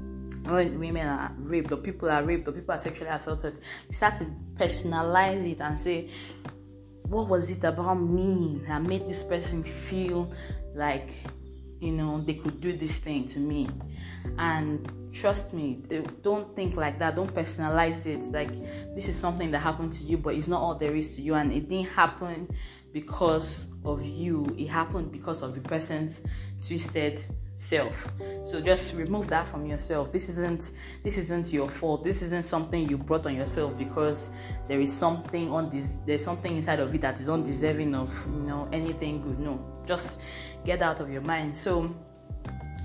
when 0.45 0.79
women 0.79 1.07
are 1.07 1.31
raped 1.37 1.71
or 1.71 1.77
people 1.77 2.09
are 2.09 2.23
raped 2.23 2.47
or 2.47 2.51
people 2.51 2.73
are 2.73 2.79
sexually 2.79 3.09
assaulted, 3.09 3.57
they 3.87 3.93
start 3.93 4.15
to 4.15 4.25
personalize 4.55 5.49
it 5.49 5.61
and 5.61 5.79
say, 5.79 6.09
What 7.03 7.27
was 7.27 7.51
it 7.51 7.63
about 7.63 7.95
me 7.95 8.61
that 8.67 8.81
made 8.81 9.07
this 9.07 9.23
person 9.23 9.63
feel 9.63 10.31
like 10.73 11.11
you 11.79 11.91
know 11.91 12.21
they 12.21 12.35
could 12.35 12.61
do 12.61 12.75
this 12.75 12.99
thing 12.99 13.27
to 13.27 13.39
me? 13.39 13.67
And 14.37 15.11
trust 15.13 15.53
me, 15.53 15.83
don't 16.21 16.55
think 16.55 16.75
like 16.75 16.99
that, 16.99 17.15
don't 17.15 17.33
personalize 17.33 18.05
it. 18.05 18.25
Like 18.31 18.51
this 18.95 19.07
is 19.07 19.15
something 19.15 19.51
that 19.51 19.59
happened 19.59 19.93
to 19.93 20.03
you, 20.03 20.17
but 20.17 20.35
it's 20.35 20.47
not 20.47 20.61
all 20.61 20.75
there 20.75 20.95
is 20.95 21.15
to 21.17 21.21
you, 21.21 21.35
and 21.35 21.51
it 21.51 21.69
didn't 21.69 21.89
happen 21.89 22.49
because 22.93 23.67
of 23.85 24.05
you, 24.05 24.45
it 24.57 24.67
happened 24.67 25.11
because 25.11 25.41
of 25.41 25.55
the 25.55 25.61
person's 25.61 26.21
twisted 26.65 27.23
self. 27.55 28.11
So 28.43 28.59
just 28.59 28.95
remove 28.95 29.27
that 29.27 29.47
from 29.47 29.65
yourself. 29.65 30.11
This 30.11 30.29
isn't 30.29 30.71
this 31.03 31.17
isn't 31.17 31.53
your 31.53 31.69
fault. 31.69 32.03
This 32.03 32.21
isn't 32.23 32.43
something 32.43 32.89
you 32.89 32.97
brought 32.97 33.25
on 33.25 33.35
yourself 33.35 33.77
because 33.77 34.31
there 34.67 34.79
is 34.79 34.91
something 34.91 35.51
on 35.51 35.69
this 35.69 35.97
there's 36.07 36.23
something 36.23 36.55
inside 36.55 36.79
of 36.79 36.93
it 36.93 37.01
that 37.01 37.19
is 37.19 37.29
undeserving 37.29 37.93
of 37.93 38.11
you 38.27 38.41
know 38.43 38.67
anything 38.71 39.21
good. 39.21 39.39
No 39.39 39.63
just 39.85 40.21
get 40.65 40.81
out 40.81 40.99
of 40.99 41.11
your 41.11 41.21
mind. 41.21 41.55
So 41.55 41.95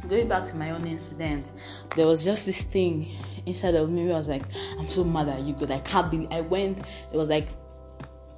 going 0.08 0.28
back 0.28 0.44
to 0.44 0.54
my 0.54 0.70
own 0.70 0.86
incident 0.86 1.52
there 1.96 2.06
was 2.06 2.24
just 2.24 2.46
this 2.46 2.62
thing 2.62 3.08
inside 3.44 3.74
of 3.74 3.90
me 3.90 4.12
i 4.12 4.16
was 4.16 4.28
like 4.28 4.42
i'm 4.78 4.88
so 4.88 5.02
mad 5.02 5.28
at 5.28 5.40
you 5.40 5.52
because 5.52 5.70
i 5.70 5.80
can't 5.80 6.10
believe 6.12 6.30
i 6.30 6.40
went 6.40 6.80
it 6.80 7.16
was 7.16 7.28
like 7.28 7.48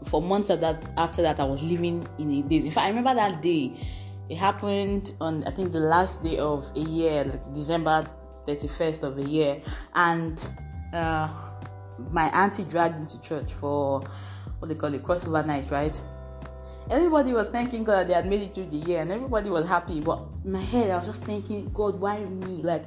for 0.05 0.23
months 0.23 0.49
after 0.49 0.61
that 0.61 0.83
after 0.97 1.21
that 1.21 1.39
i 1.41 1.45
was 1.45 1.63
living 1.63 2.07
in 2.19 2.31
a 2.31 2.43
daze. 2.43 2.65
In 2.65 2.71
fact 2.71 2.87
i 2.87 2.89
remember 2.89 3.15
that 3.15 3.43
day 3.43 3.77
it 4.29 4.37
happened 4.37 5.15
on 5.21 5.45
I 5.45 5.51
think 5.51 5.73
the 5.73 5.81
last 5.81 6.23
day 6.23 6.39
of 6.39 6.71
a 6.77 6.81
year, 6.81 7.25
like 7.25 7.55
December 7.55 8.07
31st 8.47 9.03
of 9.03 9.19
a 9.19 9.25
year, 9.25 9.61
and 9.95 10.49
uh, 10.93 11.29
my 12.11 12.29
auntie 12.31 12.65
dragged 12.65 13.01
me 13.01 13.07
to 13.07 13.21
church 13.23 13.53
for 13.53 14.01
what 14.59 14.69
they 14.69 14.75
call 14.75 14.93
it 14.95 15.03
crossover 15.03 15.45
night, 15.45 15.71
right? 15.71 16.03
Everybody 16.91 17.33
was 17.33 17.49
thanking 17.49 17.85
God 17.85 17.99
that 17.99 18.09
they 18.09 18.15
had 18.15 18.27
made 18.27 18.43
it 18.43 18.55
through 18.55 18.71
the 18.71 18.79
year, 18.79 19.03
and 19.03 19.13
everybody 19.13 19.51
was 19.51 19.69
happy. 19.69 20.01
But 20.01 20.23
in 20.45 20.53
my 20.53 20.61
head, 20.61 20.91
I 20.91 20.97
was 20.97 21.07
just 21.07 21.25
thinking, 21.25 21.71
God, 21.73 22.01
why 22.01 22.25
me? 22.25 22.63
Like, 22.63 22.85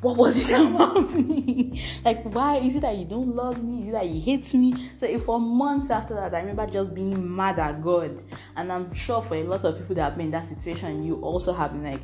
what 0.00 0.16
was 0.16 0.36
it 0.36 0.54
about 0.54 1.12
me? 1.14 1.80
like, 2.04 2.22
why 2.24 2.56
is 2.56 2.76
it 2.76 2.80
that 2.80 2.96
you 2.96 3.04
don't 3.04 3.34
love 3.34 3.62
me? 3.62 3.82
Is 3.82 3.88
it 3.88 3.92
that 3.92 4.06
you 4.06 4.20
hate 4.20 4.52
me? 4.54 4.74
So, 4.98 5.18
for 5.18 5.40
months 5.40 5.90
after 5.90 6.14
that, 6.14 6.34
I 6.34 6.40
remember 6.40 6.66
just 6.66 6.94
being 6.94 7.34
mad 7.34 7.58
at 7.58 7.82
God. 7.82 8.22
And 8.56 8.72
I'm 8.72 8.94
sure 8.94 9.22
for 9.22 9.34
a 9.34 9.42
lot 9.42 9.64
of 9.64 9.76
people 9.76 9.96
that 9.96 10.02
have 10.02 10.16
been 10.16 10.26
in 10.26 10.32
that 10.32 10.44
situation, 10.44 11.02
you 11.02 11.16
also 11.16 11.52
have 11.52 11.72
been 11.72 11.82
like, 11.82 12.00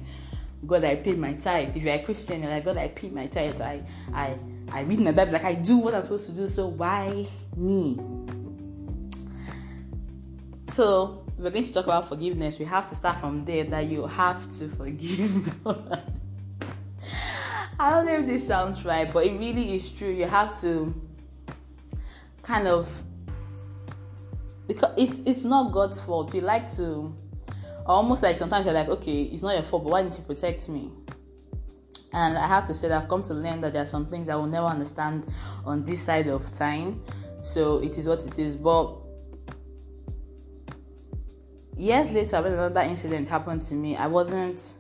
God, 0.67 0.85
I 0.85 0.97
paid 0.97 1.19
my 1.19 1.35
tithe. 1.35 1.77
If 1.77 1.83
you're 1.83 1.95
a 1.95 2.03
Christian, 2.03 2.43
you're 2.43 2.51
like, 2.51 2.65
God, 2.65 2.79
I 2.79 2.89
paid 2.89 3.13
my 3.13 3.27
tithe. 3.27 3.61
I, 3.61 3.83
I, 4.13 4.39
I 4.73 4.81
read 4.81 5.01
my 5.01 5.13
Bible. 5.13 5.33
Like, 5.33 5.45
I 5.45 5.55
do 5.55 5.79
what 5.79 5.95
I'm 5.95 6.03
supposed 6.03 6.27
to 6.27 6.33
do. 6.33 6.49
So, 6.49 6.67
why 6.67 7.27
me? 7.57 7.99
So, 10.69 11.25
we're 11.39 11.51
going 11.51 11.65
to 11.65 11.73
talk 11.73 11.85
about 11.85 12.09
forgiveness. 12.09 12.59
We 12.59 12.65
have 12.65 12.89
to 12.89 12.95
start 12.95 13.19
from 13.19 13.45
there 13.45 13.65
that 13.65 13.87
you 13.87 14.07
have 14.07 14.51
to 14.59 14.69
forgive 14.69 15.63
God. 15.65 16.21
I 17.79 17.91
don't 17.91 18.07
know 18.07 18.21
if 18.21 18.27
this 18.27 18.47
sounds 18.47 18.85
right, 18.85 19.13
but 19.13 19.27
it 19.27 19.39
really 19.39 19.75
is 19.75 19.91
true. 19.91 20.11
You 20.11 20.27
have 20.27 20.59
to 20.61 20.95
kind 22.43 22.69
of 22.69 23.03
because 24.67 24.95
it's 24.97 25.21
it's 25.27 25.45
not 25.45 25.73
God's 25.73 26.01
fault. 26.01 26.35
You 26.35 26.41
like 26.41 26.71
to 26.77 27.15
almost 27.87 28.23
like 28.23 28.39
sometimes 28.39 28.67
you're 28.67 28.75
like, 28.75 28.89
okay, 28.89 29.23
it's 29.23 29.43
not 29.43 29.55
your 29.55 29.63
fault, 29.63 29.85
but 29.85 29.91
why 29.91 30.03
didn't 30.03 30.19
you 30.19 30.25
protect 30.25 30.69
me? 30.69 30.91
And 32.13 32.39
I 32.39 32.47
have 32.47 32.67
to 32.69 32.75
say 32.75 32.89
that 32.89 33.03
I've 33.03 33.09
come 33.09 33.23
to 33.25 33.35
learn 33.35 33.61
that 33.63 33.73
there 33.73 33.83
are 33.83 33.87
some 33.87 34.07
things 34.07 34.29
I 34.29 34.37
will 34.37 34.47
never 34.47 34.67
understand 34.67 35.27
on 35.65 35.85
this 35.85 36.01
side 36.01 36.29
of 36.29 36.51
time. 36.53 37.03
So 37.43 37.79
it 37.79 37.99
is 37.99 38.09
what 38.09 38.25
it 38.25 38.39
is. 38.39 38.57
But 38.57 38.95
years 41.77 42.11
later, 42.13 42.41
when 42.41 42.53
another 42.53 42.83
incident 42.83 43.27
happened 43.27 43.63
to 43.63 43.75
me, 43.75 43.97
I 43.97 44.07
wasn't 44.07 44.75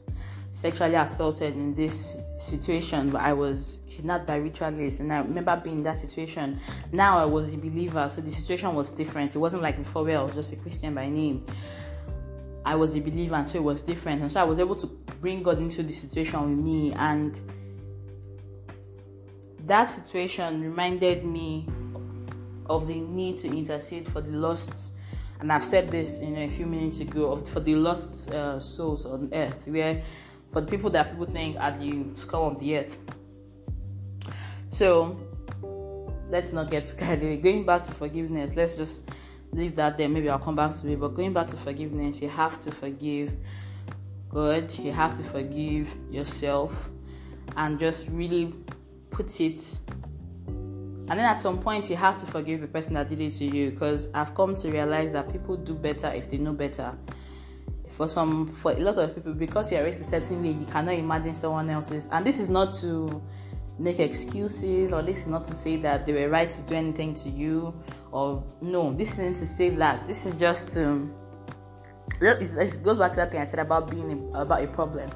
sexually 0.54 0.94
assaulted 0.94 1.52
in 1.54 1.74
this 1.74 2.20
situation, 2.38 3.10
but 3.10 3.20
I 3.20 3.32
was 3.32 3.78
kidnapped 3.88 4.28
by 4.28 4.36
ritualists, 4.36 5.00
and 5.00 5.12
I 5.12 5.18
remember 5.18 5.60
being 5.62 5.78
in 5.78 5.82
that 5.82 5.98
situation. 5.98 6.60
Now 6.92 7.18
I 7.18 7.24
was 7.24 7.52
a 7.52 7.56
believer, 7.56 8.08
so 8.08 8.20
the 8.20 8.30
situation 8.30 8.72
was 8.72 8.92
different. 8.92 9.34
It 9.34 9.38
wasn't 9.38 9.64
like 9.64 9.76
before 9.76 10.04
where 10.04 10.20
I 10.20 10.22
was 10.22 10.34
just 10.36 10.52
a 10.52 10.56
Christian 10.56 10.94
by 10.94 11.08
name. 11.08 11.44
I 12.64 12.76
was 12.76 12.94
a 12.94 13.00
believer, 13.00 13.34
and 13.34 13.48
so 13.48 13.58
it 13.58 13.64
was 13.64 13.82
different, 13.82 14.22
and 14.22 14.30
so 14.30 14.40
I 14.40 14.44
was 14.44 14.60
able 14.60 14.76
to 14.76 14.86
bring 15.20 15.42
God 15.42 15.58
into 15.58 15.82
the 15.82 15.92
situation 15.92 16.40
with 16.48 16.64
me, 16.64 16.92
and 16.92 17.40
that 19.66 19.84
situation 19.84 20.62
reminded 20.62 21.24
me 21.24 21.68
of 22.66 22.86
the 22.86 23.00
need 23.00 23.38
to 23.38 23.48
intercede 23.48 24.08
for 24.08 24.20
the 24.20 24.30
lost 24.30 24.92
and 25.40 25.52
I've 25.52 25.64
said 25.64 25.90
this 25.90 26.20
in 26.20 26.38
a 26.38 26.48
few 26.48 26.64
minutes 26.64 27.00
ago 27.00 27.36
for 27.36 27.60
the 27.60 27.74
lost 27.74 28.30
uh, 28.30 28.60
souls 28.60 29.04
on 29.04 29.28
earth, 29.32 29.66
where 29.66 30.00
for 30.54 30.60
the 30.60 30.68
people 30.68 30.88
that 30.88 31.10
people 31.10 31.26
think 31.26 31.56
are 31.58 31.72
the 31.72 32.04
scum 32.14 32.42
of 32.42 32.60
the 32.60 32.78
earth. 32.78 32.96
So 34.68 35.18
let's 36.30 36.52
not 36.52 36.70
get 36.70 36.94
carried 36.96 37.24
away. 37.24 37.36
Going 37.38 37.66
back 37.66 37.82
to 37.82 37.92
forgiveness, 37.92 38.54
let's 38.54 38.76
just 38.76 39.10
leave 39.50 39.74
that 39.74 39.98
there. 39.98 40.08
Maybe 40.08 40.30
I'll 40.30 40.38
come 40.38 40.54
back 40.54 40.76
to 40.76 40.88
it. 40.88 41.00
But 41.00 41.08
going 41.08 41.32
back 41.32 41.48
to 41.48 41.56
forgiveness, 41.56 42.22
you 42.22 42.28
have 42.28 42.60
to 42.60 42.70
forgive 42.70 43.32
God, 44.30 44.72
you 44.78 44.92
have 44.92 45.16
to 45.16 45.24
forgive 45.24 45.92
yourself, 46.08 46.88
and 47.56 47.76
just 47.76 48.08
really 48.10 48.54
put 49.10 49.40
it. 49.40 49.78
And 50.46 51.08
then 51.08 51.18
at 51.18 51.40
some 51.40 51.58
point, 51.58 51.90
you 51.90 51.96
have 51.96 52.18
to 52.20 52.26
forgive 52.26 52.60
the 52.60 52.68
person 52.68 52.94
that 52.94 53.08
did 53.08 53.20
it 53.20 53.30
to 53.32 53.44
you 53.44 53.72
because 53.72 54.08
I've 54.14 54.36
come 54.36 54.54
to 54.54 54.70
realize 54.70 55.10
that 55.10 55.32
people 55.32 55.56
do 55.56 55.74
better 55.74 56.12
if 56.12 56.30
they 56.30 56.38
know 56.38 56.52
better 56.52 56.96
for 57.96 58.08
some 58.08 58.48
for 58.48 58.72
a 58.72 58.80
lot 58.80 58.98
of 58.98 59.14
people 59.14 59.32
because 59.32 59.70
you're 59.70 59.84
raised 59.84 60.00
a 60.00 60.04
certain 60.04 60.42
way 60.42 60.50
you 60.50 60.66
cannot 60.66 60.94
imagine 60.94 61.34
someone 61.34 61.70
else's 61.70 62.08
and 62.12 62.26
this 62.26 62.40
is 62.40 62.48
not 62.48 62.72
to 62.74 63.22
make 63.78 63.98
excuses 64.00 64.92
or 64.92 65.02
this 65.02 65.20
is 65.20 65.26
not 65.26 65.44
to 65.44 65.54
say 65.54 65.76
that 65.76 66.06
they 66.06 66.12
were 66.12 66.28
right 66.28 66.50
to 66.50 66.60
do 66.62 66.74
anything 66.74 67.14
to 67.14 67.28
you 67.28 67.72
or 68.10 68.42
no 68.60 68.92
this 68.94 69.12
isn't 69.12 69.34
to 69.34 69.46
say 69.46 69.70
that 69.70 70.06
this 70.06 70.26
is 70.26 70.36
just 70.36 70.72
to 70.72 71.08
it 72.20 72.82
goes 72.82 72.98
back 72.98 73.12
to 73.12 73.16
that 73.16 73.30
thing 73.30 73.40
I 73.40 73.44
said 73.44 73.58
about 73.58 73.90
being 73.90 74.30
a, 74.34 74.40
about 74.40 74.62
a 74.62 74.66
problem. 74.68 75.10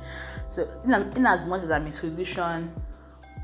So, 0.48 0.68
in, 0.84 0.92
in 1.16 1.26
as 1.26 1.44
much 1.44 1.62
as 1.62 1.70
I'm 1.70 1.86
a 1.86 1.92
solution 1.92 2.72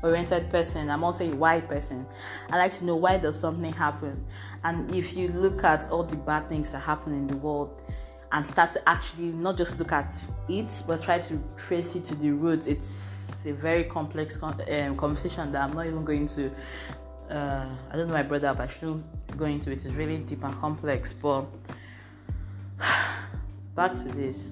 oriented 0.03 0.49
person, 0.49 0.89
I'm 0.89 1.03
also 1.03 1.31
a 1.31 1.35
why 1.35 1.61
person. 1.61 2.05
I 2.49 2.57
like 2.57 2.73
to 2.79 2.85
know 2.85 2.95
why 2.95 3.17
does 3.17 3.39
something 3.39 3.71
happen, 3.73 4.25
and 4.63 4.93
if 4.93 5.15
you 5.15 5.29
look 5.29 5.63
at 5.63 5.89
all 5.89 6.03
the 6.03 6.17
bad 6.17 6.49
things 6.49 6.71
that 6.73 6.79
happen 6.79 7.13
in 7.13 7.27
the 7.27 7.37
world, 7.37 7.81
and 8.31 8.45
start 8.45 8.71
to 8.71 8.89
actually 8.89 9.31
not 9.31 9.57
just 9.57 9.79
look 9.79 9.91
at 9.91 10.27
it 10.49 10.83
but 10.87 11.01
try 11.01 11.19
to 11.19 11.41
trace 11.57 11.95
it 11.95 12.03
to 12.03 12.15
the 12.15 12.31
roots 12.31 12.67
it's 12.67 13.45
a 13.45 13.53
very 13.53 13.83
complex 13.83 14.41
um, 14.41 14.97
conversation 14.97 15.51
that 15.51 15.63
i'm 15.63 15.73
not 15.73 15.85
even 15.85 16.03
going 16.03 16.27
to 16.27 16.49
uh, 17.29 17.69
i 17.91 17.95
don't 17.95 18.07
know 18.07 18.13
my 18.13 18.23
brother 18.23 18.53
but 18.55 18.69
i 18.69 18.71
shouldn't 18.71 19.03
go 19.37 19.45
into 19.45 19.71
it. 19.71 19.73
It's 19.73 19.85
really 19.85 20.17
deep 20.17 20.43
and 20.43 20.57
complex 20.59 21.13
but 21.13 21.45
back 23.75 23.93
to 23.93 24.09
this. 24.09 24.49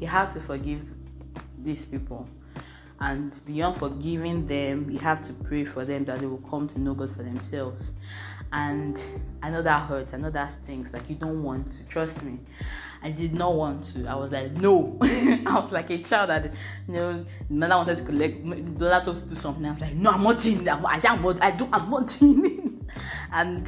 You 0.00 0.06
have 0.06 0.32
to 0.34 0.40
forgive 0.40 0.82
these 1.58 1.84
people. 1.84 2.28
And 3.00 3.44
beyond 3.44 3.76
forgiving 3.76 4.46
them 4.46 4.88
you 4.88 4.98
have 5.00 5.22
to 5.22 5.32
pray 5.32 5.64
for 5.64 5.84
them 5.84 6.04
that 6.04 6.20
they 6.20 6.26
will 6.26 6.44
come 6.48 6.68
to 6.68 6.80
know 6.80 6.94
god 6.94 7.10
for 7.10 7.24
themselves 7.24 7.90
and 8.52 9.00
i 9.42 9.50
know 9.50 9.62
that 9.62 9.86
hurts 9.86 10.14
i 10.14 10.16
know 10.16 10.30
that 10.30 10.52
stings 10.52 10.92
like 10.92 11.08
you 11.08 11.16
don't 11.16 11.42
want 11.42 11.70
to 11.72 11.86
trust 11.88 12.22
me. 12.22 12.38
I 13.04 13.10
did 13.10 13.34
not 13.34 13.54
want 13.54 13.84
to 13.94 14.06
i 14.06 14.14
was 14.14 14.30
like 14.30 14.52
no. 14.52 14.96
I 15.02 15.42
was 15.44 15.72
like 15.72 15.90
a 15.90 15.98
child 16.02 16.30
that 16.30 16.52
you 16.86 16.94
know 16.94 17.26
mother 17.48 17.76
wanted 17.76 17.96
to 17.98 18.04
collect 18.04 18.46
other 18.80 19.04
told 19.04 19.20
to 19.20 19.26
do 19.26 19.34
something. 19.34 19.64
I 19.66 19.72
was 19.72 19.80
like 19.80 19.94
no 19.94 20.10
i'm 20.10 20.22
not 20.22 20.40
doing 20.40 20.62
that. 20.64 20.80
I 20.84 21.00
am 21.12 21.26
i 21.42 21.50
do 21.50 21.68
i'm 21.72 21.90
not 21.90 22.16
it. 22.20 22.72
And 23.32 23.66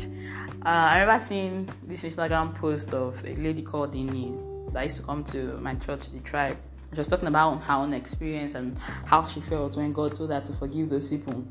uh, 0.64 0.68
i 0.68 1.00
remember 1.00 1.24
seeing 1.24 1.68
this 1.82 2.02
instagram 2.02 2.54
post 2.54 2.92
of 2.92 3.24
a 3.24 3.34
lady 3.34 3.62
called 3.62 3.94
Ini 3.94 4.54
that 4.74 4.84
used 4.84 4.98
to 4.98 5.02
come 5.04 5.24
to 5.24 5.56
my 5.60 5.74
church 5.76 6.10
the 6.10 6.20
tribe. 6.20 6.58
She 6.92 6.98
was 6.98 7.08
talking 7.08 7.28
about 7.28 7.62
her 7.62 7.74
own 7.74 7.94
experience 7.94 8.54
and 8.54 8.76
how 9.06 9.24
she 9.24 9.40
felt 9.40 9.76
when 9.76 9.92
God 9.92 10.14
told 10.14 10.30
her 10.30 10.40
to 10.40 10.52
forgive 10.52 10.90
those 10.90 11.10
people. 11.10 11.44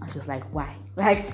And 0.00 0.14
was 0.14 0.28
like, 0.28 0.44
why? 0.52 0.76
Like, 0.96 1.24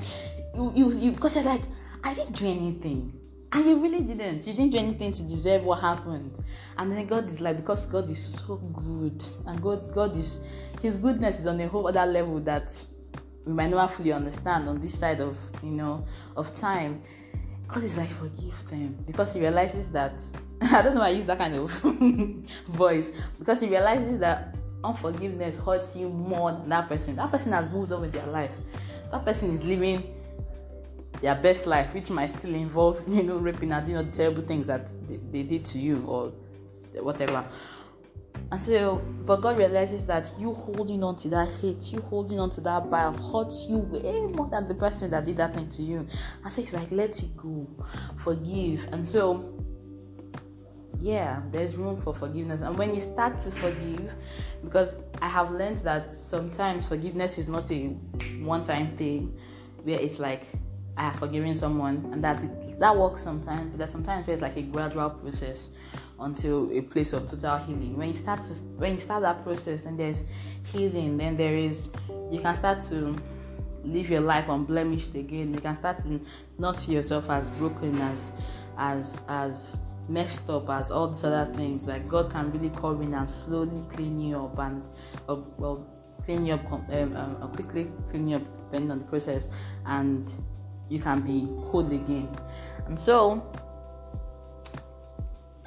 you, 0.55 0.73
you, 0.75 0.93
you 0.93 1.13
because 1.13 1.37
you're 1.37 1.45
like, 1.45 1.63
I 2.05 2.15
didn't 2.15 2.37
do 2.37 2.47
anything. 2.47 3.13
And 3.53 3.65
you 3.65 3.83
really 3.83 4.01
didn't. 4.01 4.47
You 4.47 4.55
didn't 4.55 4.71
do 4.71 4.79
anything 4.79 5.13
to 5.13 5.23
deserve 5.25 5.65
what 5.65 5.81
happened. 5.81 6.39
And 6.79 6.93
then 6.93 7.07
God 7.07 7.29
is 7.29 7.41
like, 7.41 7.57
because 7.57 7.87
God 7.87 8.09
is 8.09 8.23
so 8.23 8.57
good. 8.57 9.25
And 9.45 9.61
God, 9.61 9.93
God 9.93 10.17
is, 10.17 10.41
His 10.81 10.97
goodness 10.97 11.41
is 11.41 11.47
on 11.49 11.61
a 11.61 11.67
whole 11.67 11.89
other 11.89 12.07
level 12.07 12.39
that 12.41 12.73
we 13.45 13.53
might 13.53 13.71
not 13.71 13.91
fully 13.91 14.13
understand 14.13 14.69
on 14.69 14.81
this 14.81 14.97
side 14.97 15.21
of, 15.21 15.37
you 15.65 15.71
know, 15.71 16.07
of 16.37 16.55
time. 16.55 17.03
God 17.67 17.83
is 17.83 17.99
like, 17.99 18.09
forgive 18.09 18.71
them. 18.71 18.97
Because 19.05 19.33
He 19.33 19.41
realizes 19.41 19.91
that 19.91 20.15
I 20.63 20.83
don't 20.83 20.95
know. 20.95 21.01
I 21.01 21.09
use 21.11 21.27
that 21.27 21.39
kind 21.39 21.55
of 21.55 21.71
voice 22.69 23.11
because 23.39 23.63
he 23.63 23.69
realizes 23.69 24.21
that 24.21 24.55
unforgiveness 24.85 25.57
hurts 25.57 25.97
you 25.97 26.11
more 26.11 26.53
than 26.53 26.69
that 26.69 26.89
person. 26.89 27.17
That 27.17 27.31
person 27.31 27.53
has 27.53 27.71
moved 27.71 27.93
on 27.93 28.03
with 28.03 28.13
their 28.13 28.27
life. 28.27 28.53
That 29.11 29.25
person 29.25 29.55
is 29.55 29.65
living 29.65 30.15
their 31.21 31.35
best 31.35 31.67
life, 31.67 31.95
which 31.95 32.11
might 32.11 32.29
still 32.31 32.55
involve, 32.55 33.03
you 33.09 33.23
know, 33.23 33.39
raping 33.39 33.73
and 33.73 33.87
doing 33.87 34.03
the 34.03 34.11
terrible 34.11 34.43
things 34.43 34.67
that 34.67 34.91
they, 35.09 35.19
they 35.31 35.43
did 35.43 35.65
to 35.67 35.79
you 35.79 36.05
or 36.07 36.33
whatever. 37.03 37.45
And 38.53 38.61
so, 38.61 38.97
but 39.27 39.43
God 39.43 39.59
realizes 39.59 40.07
that 40.07 40.29
you 40.39 40.53
holding 40.53 41.05
on 41.05 41.15
to 41.17 41.29
that 41.29 41.49
hate, 41.61 41.93
you 41.93 42.01
holding 42.01 42.41
on 42.41 42.51
to 42.51 42.61
that 42.63 42.91
bile 42.91 43.13
hurts 43.13 43.67
you 43.69 43.79
way 43.79 44.23
more 44.23 44.49
than 44.49 44.67
the 44.67 44.75
person 44.75 45.11
that 45.13 45.25
did 45.25 45.37
that 45.37 45.55
thing 45.55 45.69
to 45.69 45.83
you. 45.83 46.07
And 46.43 46.53
so 46.53 46.61
He's 46.61 46.75
like, 46.75 46.91
let 46.91 47.23
it 47.23 47.37
go, 47.37 47.69
forgive. 48.17 48.89
And 48.93 49.09
so, 49.09 49.55
yeah, 50.99 51.43
there's 51.53 51.77
room 51.77 52.01
for 52.03 52.13
forgiveness. 52.13 52.63
And 52.63 52.77
when 52.77 52.93
you 52.93 53.01
start 53.01 53.39
to 53.41 53.53
forgive, 53.53 54.15
because 54.65 54.97
I 55.23 55.29
have 55.29 55.53
learned 55.53 55.79
that 55.79 56.13
sometimes 56.13 56.89
forgiveness 56.89 57.39
is 57.39 57.47
not 57.47 57.71
a 57.71 57.87
one 58.41 58.65
time 58.65 58.97
thing 58.97 59.39
where 59.85 60.01
it's 60.01 60.19
like 60.19 60.45
I 60.97 61.03
have 61.05 61.17
forgiven 61.17 61.55
someone 61.55 62.09
and 62.13 62.23
that's 62.23 62.45
it. 62.45 62.79
That 62.81 62.97
works 62.97 63.23
sometimes, 63.23 63.71
but 63.71 63.79
there's 63.79 63.91
sometimes 63.91 64.27
where 64.27 64.33
it's 64.35 64.43
like 64.43 64.57
a 64.57 64.63
gradual 64.63 65.11
process 65.11 65.71
until 66.19 66.71
a 66.73 66.83
place 66.83 67.13
of 67.13 67.31
total 67.31 67.59
healing. 67.59 67.97
When 67.97 68.09
you 68.09 68.17
start 68.17 68.43
to 68.43 68.55
when 68.77 68.95
you 68.95 69.01
start 69.01 69.23
that 69.23 69.43
process, 69.43 69.85
then 69.85 69.97
there's 69.97 70.23
healing, 70.73 71.17
then 71.17 71.37
there 71.37 71.57
is 71.57 71.91
you 72.31 72.39
can 72.41 72.57
start 72.57 72.83
to 72.85 73.17
live 73.85 74.11
your 74.11 74.21
life 74.21 74.49
unblemished 74.49 75.15
again. 75.15 75.55
You 75.55 75.61
can 75.61 75.75
start 75.75 76.03
to 76.03 76.21
not 76.59 76.79
see 76.79 76.93
yourself 76.93 77.31
as 77.31 77.51
broken 77.51 78.01
as 78.01 78.33
as 78.79 79.23
as 79.29 79.79
messed 80.09 80.51
up 80.51 80.69
as 80.71 80.91
all 80.91 81.09
these 81.09 81.25
other 81.25 81.53
things. 81.55 81.87
Like 81.87 82.09
God 82.09 82.31
can 82.31 82.51
really 82.53 82.71
come 82.71 83.03
in 83.03 83.15
and 83.15 83.29
slowly 83.29 83.83
clean 83.89 84.21
you 84.21 84.39
up 84.39 84.59
and 84.59 84.83
uh, 85.29 85.37
well 85.57 85.87
clean 86.25 86.45
you 86.47 86.55
up 86.55 86.73
um, 86.73 87.17
um, 87.17 87.53
quickly 87.55 87.91
clean 88.11 88.29
you 88.29 88.37
up 88.37 88.53
depending 88.53 88.91
on 88.91 88.99
the 88.99 89.05
process, 89.05 89.49
and 89.87 90.31
you 90.91 90.99
can 90.99 91.21
be 91.21 91.49
whole 91.67 91.87
again. 91.87 92.29
And 92.87 93.01
so, 93.01 93.43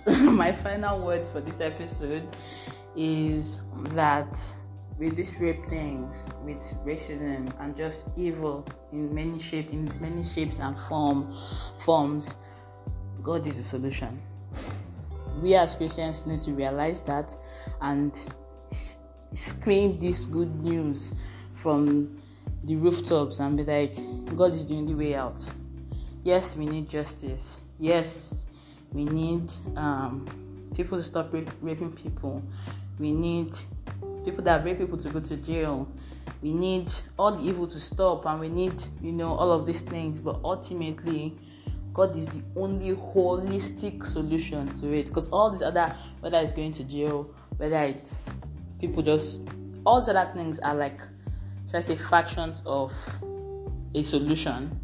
my 0.21 0.51
final 0.51 0.99
words 0.99 1.31
for 1.31 1.41
this 1.41 1.59
episode 1.59 2.27
is 2.95 3.62
that 3.95 4.38
with 4.99 5.15
this 5.15 5.33
rape 5.39 5.67
thing, 5.67 6.12
with 6.43 6.59
racism 6.86 7.51
and 7.59 7.75
just 7.75 8.09
evil 8.15 8.63
in 8.91 9.13
many 9.15 9.39
shapes, 9.39 9.73
in 9.73 9.88
its 9.88 9.99
many 9.99 10.21
shapes 10.21 10.59
and 10.59 10.77
form 10.77 11.33
forms, 11.79 12.36
God 13.23 13.47
is 13.47 13.55
the 13.55 13.63
solution 13.63 14.21
we 15.41 15.55
as 15.55 15.75
Christians 15.75 16.25
need 16.25 16.41
to 16.41 16.51
realize 16.51 17.01
that 17.03 17.36
and 17.81 18.17
scream 19.33 19.99
this 19.99 20.25
good 20.25 20.63
news 20.63 21.15
from 21.53 22.21
the 22.63 22.76
rooftops 22.76 23.39
and 23.39 23.58
be 23.58 23.63
like, 23.63 23.95
God 24.36 24.54
is 24.54 24.67
the 24.67 24.76
only 24.76 24.95
way 24.95 25.15
out. 25.15 25.43
Yes, 26.23 26.56
we 26.56 26.65
need 26.65 26.89
justice. 26.89 27.60
Yes, 27.80 28.45
we 28.91 29.04
need 29.06 29.52
um, 29.76 30.26
people 30.76 30.97
to 30.97 31.04
stop 31.04 31.34
rape, 31.34 31.49
raping 31.62 31.91
people. 31.91 32.41
We 32.99 33.12
need 33.12 33.52
people 34.23 34.43
that 34.45 34.63
rape 34.63 34.78
people 34.78 34.97
to 34.97 35.10
go 35.10 35.19
to 35.19 35.36
jail. 35.38 35.88
We 36.41 36.54
need 36.54 36.91
all 37.17 37.34
the 37.34 37.43
evil 37.43 37.67
to 37.67 37.80
stop, 37.80 38.26
and 38.26 38.39
we 38.39 38.49
need, 38.49 38.82
you 39.02 39.12
know, 39.12 39.34
all 39.34 39.52
of 39.52 39.65
these 39.65 39.82
things. 39.82 40.19
But 40.19 40.39
ultimately, 40.43 41.36
God 41.93 42.15
is 42.15 42.28
the 42.28 42.41
only 42.56 42.95
holistic 42.95 44.06
solution 44.06 44.73
to 44.76 44.93
it. 44.93 45.08
Because 45.08 45.28
all 45.30 45.49
these 45.49 45.62
other, 45.62 45.93
whether 46.21 46.39
it's 46.39 46.54
going 46.54 46.71
to 46.73 46.84
jail, 46.84 47.30
whether 47.58 47.84
it's 47.84 48.32
people 48.80 49.04
just, 49.04 49.39
all 49.86 49.99
these 49.99 50.10
other 50.10 50.32
things 50.34 50.60
are 50.60 50.76
like, 50.76 51.02
should 51.73 51.77
I 51.79 51.81
say, 51.81 51.95
fractions 51.95 52.62
of 52.67 52.93
a 53.95 54.03
solution. 54.03 54.79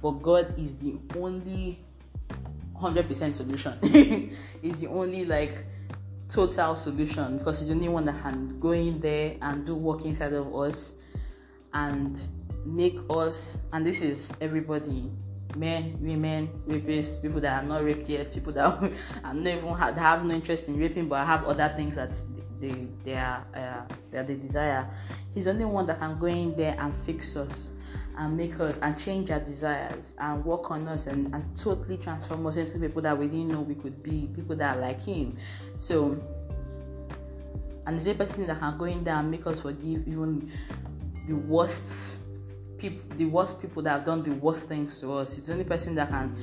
But 0.00 0.22
God 0.22 0.58
is 0.58 0.76
the 0.76 0.96
only 1.18 1.78
100% 2.74 3.34
solution. 3.36 3.78
Is 4.62 4.80
the 4.80 4.86
only 4.88 5.24
like 5.24 5.64
total 6.28 6.74
solution 6.74 7.38
because 7.38 7.58
He's 7.58 7.68
the 7.68 7.74
only 7.74 7.88
one 7.88 8.06
that 8.06 8.22
can 8.22 8.58
go 8.58 8.72
in 8.72 8.98
there 9.00 9.36
and 9.42 9.66
do 9.66 9.74
work 9.74 10.04
inside 10.04 10.32
of 10.32 10.54
us 10.54 10.94
and 11.74 12.18
make 12.64 12.98
us, 13.10 13.58
and 13.72 13.86
this 13.86 14.00
is 14.00 14.32
everybody 14.40 15.10
men, 15.54 15.96
women, 16.00 16.48
rapists, 16.66 17.20
people 17.20 17.40
that 17.40 17.62
are 17.62 17.66
not 17.66 17.84
raped 17.84 18.08
yet, 18.08 18.32
people 18.32 18.52
that 18.52 18.66
are 19.24 19.34
not 19.34 19.46
even 19.46 19.74
have, 19.74 19.96
have 19.96 20.24
no 20.24 20.34
interest 20.34 20.64
in 20.64 20.78
raping 20.78 21.08
but 21.08 21.26
have 21.26 21.44
other 21.44 21.72
things 21.76 21.96
that 21.96 22.14
are 23.08 23.46
uh, 23.54 23.94
that 24.10 24.26
they 24.26 24.36
desire. 24.36 24.88
He's 25.34 25.44
the 25.44 25.50
only 25.50 25.64
one 25.64 25.86
that 25.86 25.98
can 25.98 26.18
go 26.18 26.26
in 26.26 26.56
there 26.56 26.76
and 26.78 26.94
fix 26.94 27.36
us 27.36 27.70
and 28.18 28.36
make 28.36 28.58
us 28.60 28.78
and 28.80 28.98
change 28.98 29.30
our 29.30 29.40
desires 29.40 30.14
and 30.18 30.44
work 30.44 30.70
on 30.70 30.88
us 30.88 31.06
and, 31.06 31.32
and 31.34 31.56
totally 31.56 31.98
transform 31.98 32.46
us 32.46 32.56
into 32.56 32.78
people 32.78 33.02
that 33.02 33.16
we 33.16 33.26
didn't 33.26 33.48
know 33.48 33.60
we 33.60 33.74
could 33.74 34.02
be, 34.02 34.28
people 34.34 34.56
that 34.56 34.76
are 34.76 34.80
like 34.80 35.02
him. 35.02 35.36
So 35.78 36.18
and 37.86 37.96
the 37.96 38.02
same 38.02 38.16
person 38.16 38.46
that 38.46 38.58
can 38.58 38.76
go 38.76 38.84
in 38.84 39.04
there 39.04 39.14
and 39.14 39.30
make 39.30 39.46
us 39.46 39.60
forgive 39.60 40.08
even 40.08 40.50
the 41.28 41.34
worst 41.34 42.18
people, 42.78 43.16
the 43.16 43.26
worst 43.26 43.60
people 43.60 43.82
that 43.82 43.90
have 43.90 44.04
done 44.04 44.22
the 44.22 44.32
worst 44.32 44.68
things 44.68 45.00
to 45.00 45.12
us. 45.14 45.38
It's 45.38 45.46
the 45.46 45.52
only 45.52 45.64
person 45.64 45.94
that 45.94 46.08
can. 46.08 46.34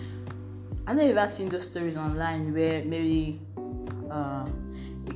I 0.88 0.94
know 0.94 1.06
you've 1.06 1.18
ever 1.18 1.30
seen 1.30 1.50
those 1.50 1.64
stories 1.64 1.98
online 1.98 2.54
where 2.54 2.84
maybe 2.84 3.42
uh, 4.10 4.43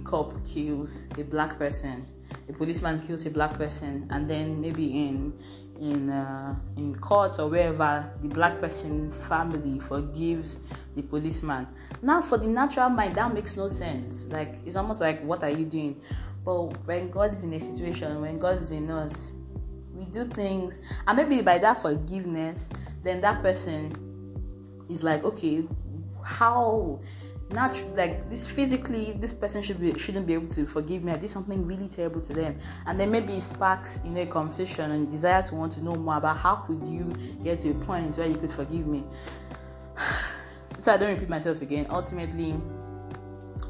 cop 0.07 0.33
kills 0.45 1.07
a 1.17 1.23
black 1.23 1.57
person, 1.59 2.05
a 2.49 2.53
policeman 2.53 2.99
kills 3.05 3.25
a 3.25 3.29
black 3.29 3.53
person, 3.53 4.07
and 4.09 4.29
then 4.29 4.61
maybe 4.61 4.85
in 4.85 5.33
in 5.79 6.09
uh, 6.09 6.55
in 6.77 6.95
court 6.95 7.37
or 7.39 7.49
wherever 7.49 8.09
the 8.21 8.27
black 8.29 8.59
person's 8.59 9.23
family 9.25 9.79
forgives 9.79 10.59
the 10.95 11.01
policeman. 11.03 11.67
Now, 12.01 12.21
for 12.21 12.37
the 12.37 12.47
natural 12.47 12.89
mind, 12.89 13.15
that 13.15 13.33
makes 13.33 13.57
no 13.57 13.67
sense. 13.67 14.25
Like 14.25 14.55
it's 14.65 14.75
almost 14.75 15.01
like, 15.01 15.23
what 15.23 15.43
are 15.43 15.49
you 15.49 15.65
doing? 15.65 16.01
But 16.43 16.85
when 16.87 17.11
God 17.11 17.33
is 17.33 17.43
in 17.43 17.53
a 17.53 17.59
situation, 17.59 18.21
when 18.21 18.39
God 18.39 18.61
is 18.61 18.71
in 18.71 18.89
us, 18.89 19.33
we 19.97 20.05
do 20.05 20.25
things 20.25 20.79
and 21.07 21.17
maybe 21.17 21.41
by 21.41 21.57
that 21.57 21.81
forgiveness 21.81 22.69
then 23.03 23.19
that 23.21 23.41
person 23.41 23.91
is 24.89 25.03
like 25.03 25.23
okay 25.23 25.63
how 26.23 26.99
not 27.49 27.81
like 27.95 28.29
this 28.29 28.45
physically 28.45 29.15
this 29.19 29.31
person 29.31 29.63
should 29.63 29.79
be 29.79 29.97
shouldn't 29.97 30.27
be 30.27 30.33
able 30.33 30.49
to 30.49 30.65
forgive 30.65 31.03
me 31.03 31.13
i 31.13 31.15
did 31.15 31.29
something 31.29 31.65
really 31.65 31.87
terrible 31.87 32.19
to 32.19 32.33
them 32.33 32.57
and 32.85 32.99
then 32.99 33.09
maybe 33.09 33.33
it 33.33 33.41
sparks 33.41 34.01
you 34.03 34.11
know 34.11 34.21
a 34.21 34.25
conversation 34.25 34.91
and 34.91 35.09
desire 35.09 35.41
to 35.41 35.55
want 35.55 35.71
to 35.71 35.81
know 35.81 35.95
more 35.95 36.17
about 36.17 36.35
how 36.35 36.55
could 36.55 36.85
you 36.85 37.09
get 37.43 37.57
to 37.57 37.69
a 37.69 37.73
point 37.85 38.17
where 38.17 38.27
you 38.27 38.35
could 38.35 38.51
forgive 38.51 38.85
me 38.85 39.03
so 40.77 40.93
I 40.93 40.97
don't 40.97 41.09
repeat 41.09 41.29
myself 41.29 41.61
again, 41.61 41.87
ultimately, 41.89 42.55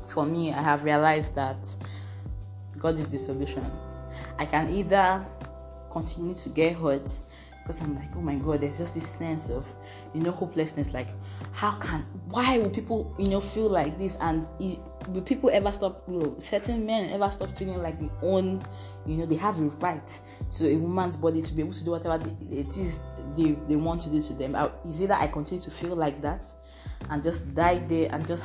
for 0.08 0.26
me, 0.26 0.54
I 0.54 0.62
have 0.62 0.84
realized 0.84 1.36
that 1.36 1.58
God 2.78 2.98
is 3.00 3.12
the 3.12 3.18
solution. 3.18 3.70
I 4.38 4.46
can 4.46 4.74
either 4.74 5.26
continue 5.92 6.36
to 6.36 6.50
get 6.50 6.76
hurt 6.76 7.22
because 7.64 7.82
I'm 7.82 7.96
like, 7.96 8.16
oh 8.16 8.22
my 8.22 8.36
god, 8.36 8.62
there's 8.62 8.78
just 8.78 8.96
this 8.96 9.08
sense 9.08 9.50
of, 9.50 9.72
you 10.14 10.22
know, 10.22 10.32
hopelessness. 10.32 10.94
Like, 10.94 11.10
how 11.58 11.72
can, 11.72 12.06
why 12.30 12.60
will 12.60 12.70
people, 12.70 13.16
you 13.18 13.30
know, 13.30 13.42
feel 13.42 13.68
like 13.68 13.98
this? 13.98 14.16
And 14.18 14.48
is, 14.60 14.78
will 15.08 15.24
people 15.24 15.50
ever 15.52 15.72
stop, 15.72 16.04
you 16.08 16.20
know, 16.20 16.36
certain 16.38 16.86
men 16.86 17.10
ever 17.10 17.32
stop 17.32 17.50
feeling 17.58 17.82
like 17.82 18.00
they 18.00 18.12
own, 18.22 18.64
you 19.08 19.18
know, 19.18 19.26
they 19.26 19.38
have 19.38 19.60
a 19.60 19.64
right 19.64 20.22
to 20.52 20.70
a 20.70 20.76
woman's 20.76 21.18
body 21.18 21.42
to 21.42 21.54
be 21.56 21.64
able 21.64 21.74
to 21.74 21.84
do 21.84 21.90
whatever 21.90 22.24
it 22.52 22.78
is 22.78 23.06
they, 23.36 23.54
they 23.68 23.76
want 23.76 24.02
to 24.02 24.10
do 24.12 24.22
to 24.22 24.34
them? 24.36 24.56
Is 24.88 25.02
it 25.02 25.08
that 25.08 25.20
I 25.20 25.26
continue 25.26 25.64
to 25.64 25.72
feel 25.72 25.96
like 25.96 26.22
that 26.22 26.48
and 27.10 27.24
just 27.24 27.56
die 27.56 27.80
there 27.80 28.10
and 28.12 28.28
just 28.28 28.44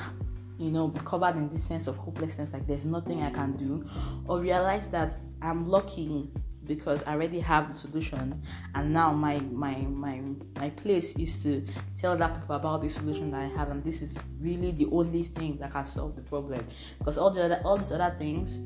you 0.58 0.70
know, 0.70 0.88
be 0.88 1.00
covered 1.00 1.36
in 1.36 1.50
this 1.50 1.64
sense 1.64 1.88
of 1.88 1.96
hopelessness, 1.96 2.50
like 2.54 2.66
there's 2.66 2.86
nothing 2.86 3.22
I 3.22 3.30
can 3.30 3.56
do, 3.56 3.84
or 4.26 4.40
realize 4.40 4.88
that 4.88 5.18
I'm 5.42 5.68
lucky 5.68 6.30
because 6.74 7.02
I 7.04 7.12
already 7.12 7.40
have 7.40 7.68
the 7.68 7.74
solution, 7.74 8.42
and 8.74 8.92
now 8.92 9.12
my 9.12 9.38
my 9.38 9.76
my 9.76 10.20
my 10.58 10.70
place 10.70 11.16
is 11.16 11.42
to 11.44 11.64
tell 12.00 12.16
that 12.16 12.40
people 12.40 12.56
about 12.56 12.82
the 12.82 12.88
solution 12.88 13.30
that 13.30 13.40
I 13.40 13.48
have, 13.56 13.70
and 13.70 13.82
this 13.84 14.02
is 14.02 14.26
really 14.40 14.70
the 14.70 14.86
only 14.90 15.24
thing 15.24 15.58
that 15.58 15.72
can 15.72 15.84
solve 15.84 16.16
the 16.16 16.22
problem. 16.22 16.64
Because 16.98 17.18
all 17.18 17.30
the 17.30 17.44
other, 17.44 17.60
all 17.64 17.76
these 17.76 17.92
other 17.92 18.14
things, 18.18 18.60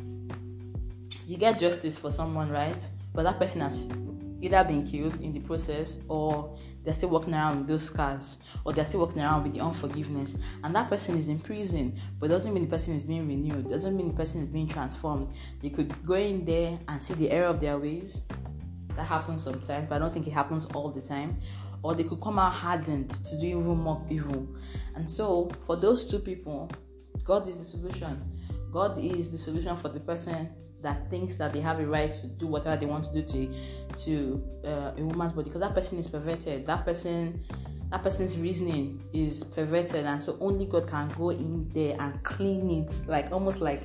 you 1.27 1.37
get 1.37 1.59
justice 1.59 1.99
for 1.99 2.11
someone, 2.11 2.51
right? 2.51 2.89
But 3.13 3.25
that 3.25 3.39
person 3.39 3.63
has 3.63 3.87
either 4.41 4.63
been 4.65 4.85
killed 4.85 5.21
in 5.21 5.33
the 5.33 5.41
process 5.41 6.01
or 6.09 6.57
they're 6.85 6.95
still 6.95 7.09
walking 7.09 7.35
around 7.35 7.59
with 7.59 7.69
those 7.69 7.85
scars 7.85 8.39
or 8.65 8.73
they're 8.73 8.85
still 8.85 9.01
walking 9.01 9.23
around 9.23 9.45
with 9.45 9.55
the 9.55 9.61
unforgiveness. 9.61 10.37
And 10.63 10.75
that 10.75 10.89
person 10.89 11.17
is 11.17 11.29
in 11.29 11.39
prison 11.39 11.99
but 12.19 12.29
doesn't 12.29 12.53
mean 12.53 12.65
the 12.65 12.71
person 12.71 12.95
is 12.95 13.05
being 13.05 13.27
renewed. 13.27 13.69
Doesn't 13.69 13.97
mean 13.97 14.09
the 14.09 14.15
person 14.15 14.43
is 14.43 14.51
being 14.51 14.69
transformed. 14.69 15.29
They 15.63 15.71
could 15.71 16.05
go 16.05 16.15
in 16.15 16.45
there 16.45 16.79
and 16.89 17.03
see 17.03 17.15
the 17.15 17.31
error 17.31 17.47
of 17.47 17.61
their 17.61 17.79
ways. 17.79 18.23
That 18.95 19.05
happens 19.05 19.43
sometimes 19.43 19.89
but 19.89 19.97
i 19.97 19.99
don't 19.99 20.13
think 20.13 20.27
it 20.27 20.33
happens 20.33 20.67
all 20.67 20.91
the 20.91 21.03
time. 21.03 21.39
Or 21.83 21.95
they 21.95 22.05
could 22.05 22.21
come 22.21 22.39
out 22.39 22.53
hardened 22.53 23.11
to 23.25 23.41
do 23.41 23.47
even 23.47 23.77
more 23.77 24.05
evil. 24.11 24.49
And 24.95 25.09
so 25.09 25.51
for 25.67 25.77
those 25.77 26.11
two 26.11 26.19
people 26.19 26.71
god 27.25 27.49
is 27.49 27.59
the 27.59 27.65
solution. 27.65 28.33
God 28.73 29.03
is 29.03 29.31
the 29.31 29.39
solution 29.39 29.77
for 29.77 29.89
the 29.89 30.01
person 30.01 30.51
that 30.83 31.09
thinks 31.11 31.37
that 31.37 31.53
they 31.53 31.61
have 31.61 31.81
a 31.81 31.87
right 31.87 32.13
to 32.13 32.27
do 32.27 32.47
whatever 32.47 32.77
they 32.77 32.87
want 32.87 33.05
to 33.05 33.13
do 33.13 33.23
to 33.23 33.55
to 33.99 34.45
uh, 34.65 34.93
a 34.97 35.03
woman's 35.03 35.33
body 35.33 35.45
because 35.45 35.61
that 35.61 35.75
person 35.75 35.99
is 35.99 36.07
perverted 36.07 36.67
that 36.67 36.85
person 36.85 37.43
that 37.91 38.03
person's 38.03 38.37
reasoning 38.39 39.03
is 39.13 39.45
perverted 39.45 40.05
and 40.05 40.23
so 40.23 40.37
only 40.41 40.67
god 40.67 40.87
can 40.89 41.09
go 41.11 41.31
in 41.31 41.69
there 41.71 41.97
and 42.01 42.23
clean 42.23 42.71
it 42.71 43.05
like 43.09 43.31
almost 43.33 43.61
like 43.61 43.85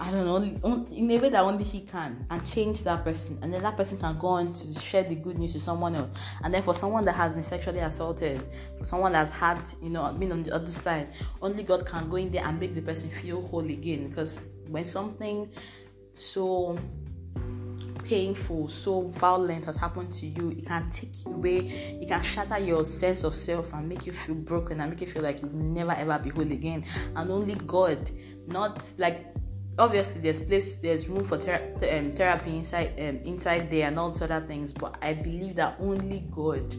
I 0.00 0.10
don't 0.10 0.24
know, 0.24 0.86
in 0.90 1.10
a 1.10 1.18
way 1.18 1.28
that 1.28 1.42
only 1.42 1.64
he 1.64 1.82
can, 1.82 2.26
and 2.30 2.44
change 2.46 2.82
that 2.84 3.04
person, 3.04 3.38
and 3.42 3.52
then 3.52 3.62
that 3.62 3.76
person 3.76 3.98
can 3.98 4.18
go 4.18 4.28
on 4.28 4.54
to 4.54 4.80
share 4.80 5.02
the 5.02 5.14
good 5.14 5.38
news 5.38 5.52
to 5.52 5.60
someone 5.60 5.94
else. 5.94 6.18
And 6.42 6.52
then 6.52 6.62
for 6.62 6.74
someone 6.74 7.04
that 7.04 7.14
has 7.14 7.34
been 7.34 7.44
sexually 7.44 7.80
assaulted, 7.80 8.42
for 8.78 8.84
someone 8.84 9.12
that's 9.12 9.30
had, 9.30 9.60
you 9.82 9.90
know, 9.90 10.10
been 10.12 10.32
on 10.32 10.42
the 10.44 10.54
other 10.54 10.70
side, 10.70 11.08
only 11.42 11.62
God 11.62 11.84
can 11.84 12.08
go 12.08 12.16
in 12.16 12.32
there 12.32 12.44
and 12.44 12.58
make 12.58 12.74
the 12.74 12.80
person 12.80 13.10
feel 13.10 13.46
whole 13.48 13.64
again. 13.64 14.08
Because 14.08 14.40
when 14.68 14.84
something 14.84 15.50
so 16.12 16.78
painful, 18.04 18.68
so 18.68 19.02
violent 19.02 19.64
has 19.64 19.76
happened 19.76 20.12
to 20.12 20.26
you, 20.26 20.50
it 20.50 20.66
can 20.66 20.90
take 20.90 21.14
away, 21.26 21.98
it 22.00 22.08
can 22.08 22.22
shatter 22.22 22.58
your 22.58 22.84
sense 22.84 23.24
of 23.24 23.34
self 23.34 23.72
and 23.72 23.88
make 23.88 24.06
you 24.06 24.12
feel 24.12 24.34
broken 24.34 24.80
and 24.80 24.90
make 24.90 25.00
you 25.00 25.06
feel 25.06 25.22
like 25.22 25.40
you'll 25.40 25.54
never 25.54 25.92
ever 25.92 26.18
be 26.18 26.30
whole 26.30 26.42
again. 26.42 26.84
And 27.16 27.30
only 27.30 27.54
God, 27.54 28.10
not 28.46 28.92
like 28.98 29.26
obviously 29.78 30.20
there's 30.20 30.40
place, 30.40 30.76
there's 30.76 31.08
room 31.08 31.26
for 31.26 31.36
um, 31.36 32.12
therapy 32.12 32.56
inside 32.56 32.92
um, 32.98 33.20
inside 33.24 33.70
there 33.70 33.88
and 33.88 33.98
all 33.98 34.10
other 34.10 34.44
things, 34.46 34.72
but 34.72 34.96
I 35.00 35.14
believe 35.14 35.56
that 35.56 35.76
only 35.80 36.24
God. 36.30 36.76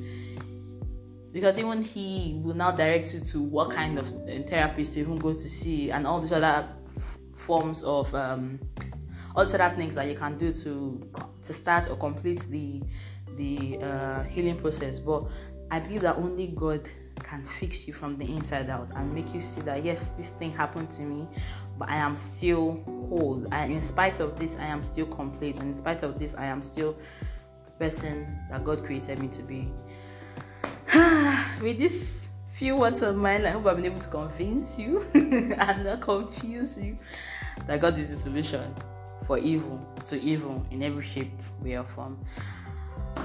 Because 1.32 1.58
even 1.58 1.84
he 1.84 2.40
will 2.44 2.54
now 2.54 2.70
direct 2.70 3.12
you 3.16 3.22
to 3.22 3.42
what 3.42 3.72
kind 3.72 3.98
of 3.98 4.08
um, 4.08 4.44
therapist 4.48 4.94
to 4.94 5.00
even 5.00 5.18
go 5.18 5.34
to 5.34 5.50
see, 5.50 5.90
and 5.90 6.06
all 6.06 6.22
these 6.22 6.32
other 6.34 6.68
forms 7.36 7.84
of 7.84 8.14
um, 8.14 8.60
the 9.36 9.42
other 9.42 9.76
things 9.76 9.96
that 9.96 10.08
you 10.08 10.16
can 10.16 10.38
do 10.38 10.54
to 10.54 11.10
to 11.42 11.54
start 11.54 11.90
or 11.90 11.96
complete 11.96 12.42
the 12.50 12.82
the 13.36 13.78
uh, 13.82 14.24
healing 14.24 14.58
process. 14.58 15.00
But 15.00 15.26
I 15.72 15.80
believe 15.80 16.02
that 16.02 16.18
only 16.18 16.48
God 16.48 16.88
can 17.24 17.44
fix 17.44 17.88
you 17.88 17.94
from 17.94 18.18
the 18.18 18.26
inside 18.26 18.70
out 18.70 18.90
and 18.96 19.14
make 19.14 19.34
you 19.34 19.42
see 19.42 19.62
that 19.62 19.84
yes, 19.84 20.12
this 20.12 20.30
thing 20.32 20.52
happened 20.52 20.92
to 20.92 21.02
me, 21.02 21.28
but 21.78 21.90
I 21.90 21.96
am 21.96 22.18
still 22.18 22.84
whole. 23.10 23.46
And 23.52 23.72
in 23.72 23.82
spite 23.82 24.20
of 24.20 24.38
this, 24.40 24.58
I 24.58 24.66
am 24.66 24.84
still 24.84 25.08
complete. 25.08 25.60
And 25.60 25.70
in 25.70 25.76
spite 25.76 26.04
of 26.04 26.20
this, 26.20 26.36
I 26.36 26.46
am 26.46 26.62
still 26.62 26.96
the 27.66 27.72
person 27.72 28.38
that 28.52 28.64
God 28.64 28.84
created 28.84 29.20
me 29.20 29.28
to 29.30 29.42
be. 29.42 29.72
With 31.62 31.80
this 31.80 32.28
few 32.54 32.76
words 32.76 33.02
of 33.02 33.16
mine, 33.16 33.46
I 33.46 33.52
hope 33.52 33.66
I've 33.66 33.78
been 33.78 33.86
able 33.86 34.02
to 34.02 34.10
convince 34.10 34.78
you 34.78 35.06
and 35.14 35.84
not 35.86 36.02
confuse 36.02 36.78
you 36.78 36.98
that 37.66 37.82
God 37.82 37.98
is 37.98 38.10
the 38.10 38.18
solution 38.18 38.74
for 39.26 39.38
evil 39.38 39.80
to 40.06 40.22
evil 40.22 40.66
in 40.72 40.84
every 40.84 41.04
shape, 41.04 41.32
way, 41.62 41.76
or 41.76 41.84
form. 41.84 42.18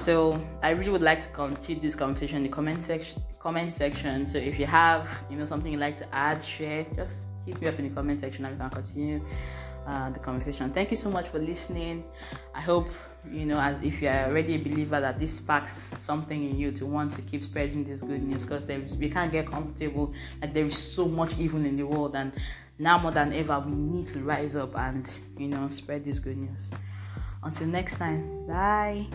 So 0.00 0.40
I 0.62 0.70
really 0.70 0.90
would 0.90 1.02
like 1.02 1.20
to 1.22 1.28
continue 1.28 1.82
this 1.82 1.94
conversation 1.94 2.38
in 2.38 2.42
the 2.44 2.48
comment 2.48 2.82
section. 2.82 3.22
Comment 3.38 3.72
section. 3.72 4.26
So 4.26 4.38
if 4.38 4.58
you 4.58 4.66
have 4.66 5.24
you 5.30 5.37
know 5.37 5.46
something 5.46 5.72
you'd 5.72 5.80
like 5.80 5.98
to 5.98 6.14
add, 6.14 6.44
share, 6.44 6.87
just 6.94 7.22
hit 7.46 7.61
me 7.61 7.68
up 7.68 7.78
in 7.78 7.88
the 7.88 7.94
comment 7.94 8.20
section 8.20 8.44
and 8.44 8.54
we 8.54 8.61
can 8.61 8.70
continue 8.70 9.24
uh, 9.87 10.11
the 10.11 10.18
conversation. 10.18 10.70
Thank 10.72 10.90
you 10.90 10.96
so 10.96 11.11
much 11.11 11.28
for 11.28 11.38
listening. 11.38 12.04
I 12.54 12.61
hope 12.61 12.88
you 13.30 13.46
know 13.46 13.58
as 13.58 13.76
if 13.82 14.00
you're 14.00 14.12
already 14.12 14.54
a 14.54 14.58
believer 14.58 15.00
that 15.00 15.18
this 15.18 15.37
sparks 15.37 15.94
something 15.98 16.50
in 16.50 16.58
you 16.58 16.70
to 16.72 16.87
want 16.87 17.12
to 17.12 17.22
keep 17.22 17.42
spreading 17.42 17.84
this 17.84 18.02
good 18.02 18.22
news 18.22 18.44
because 18.44 18.64
we 18.96 19.11
can't 19.11 19.32
get 19.32 19.50
comfortable 19.50 20.12
like 20.40 20.54
there 20.54 20.64
is 20.64 20.78
so 20.78 21.08
much 21.08 21.37
evil 21.38 21.61
in 21.64 21.76
the 21.76 21.82
world 21.82 22.14
and 22.14 22.32
now 22.78 22.98
more 22.98 23.12
than 23.12 23.32
ever, 23.32 23.58
we 23.60 23.72
need 23.72 24.08
to 24.08 24.20
rise 24.20 24.56
up 24.56 24.76
and, 24.76 25.08
you 25.36 25.48
know, 25.48 25.68
spread 25.70 26.04
this 26.04 26.18
good 26.18 26.36
news. 26.36 26.70
Until 27.42 27.68
next 27.68 27.96
time, 27.96 28.46
bye. 28.46 29.06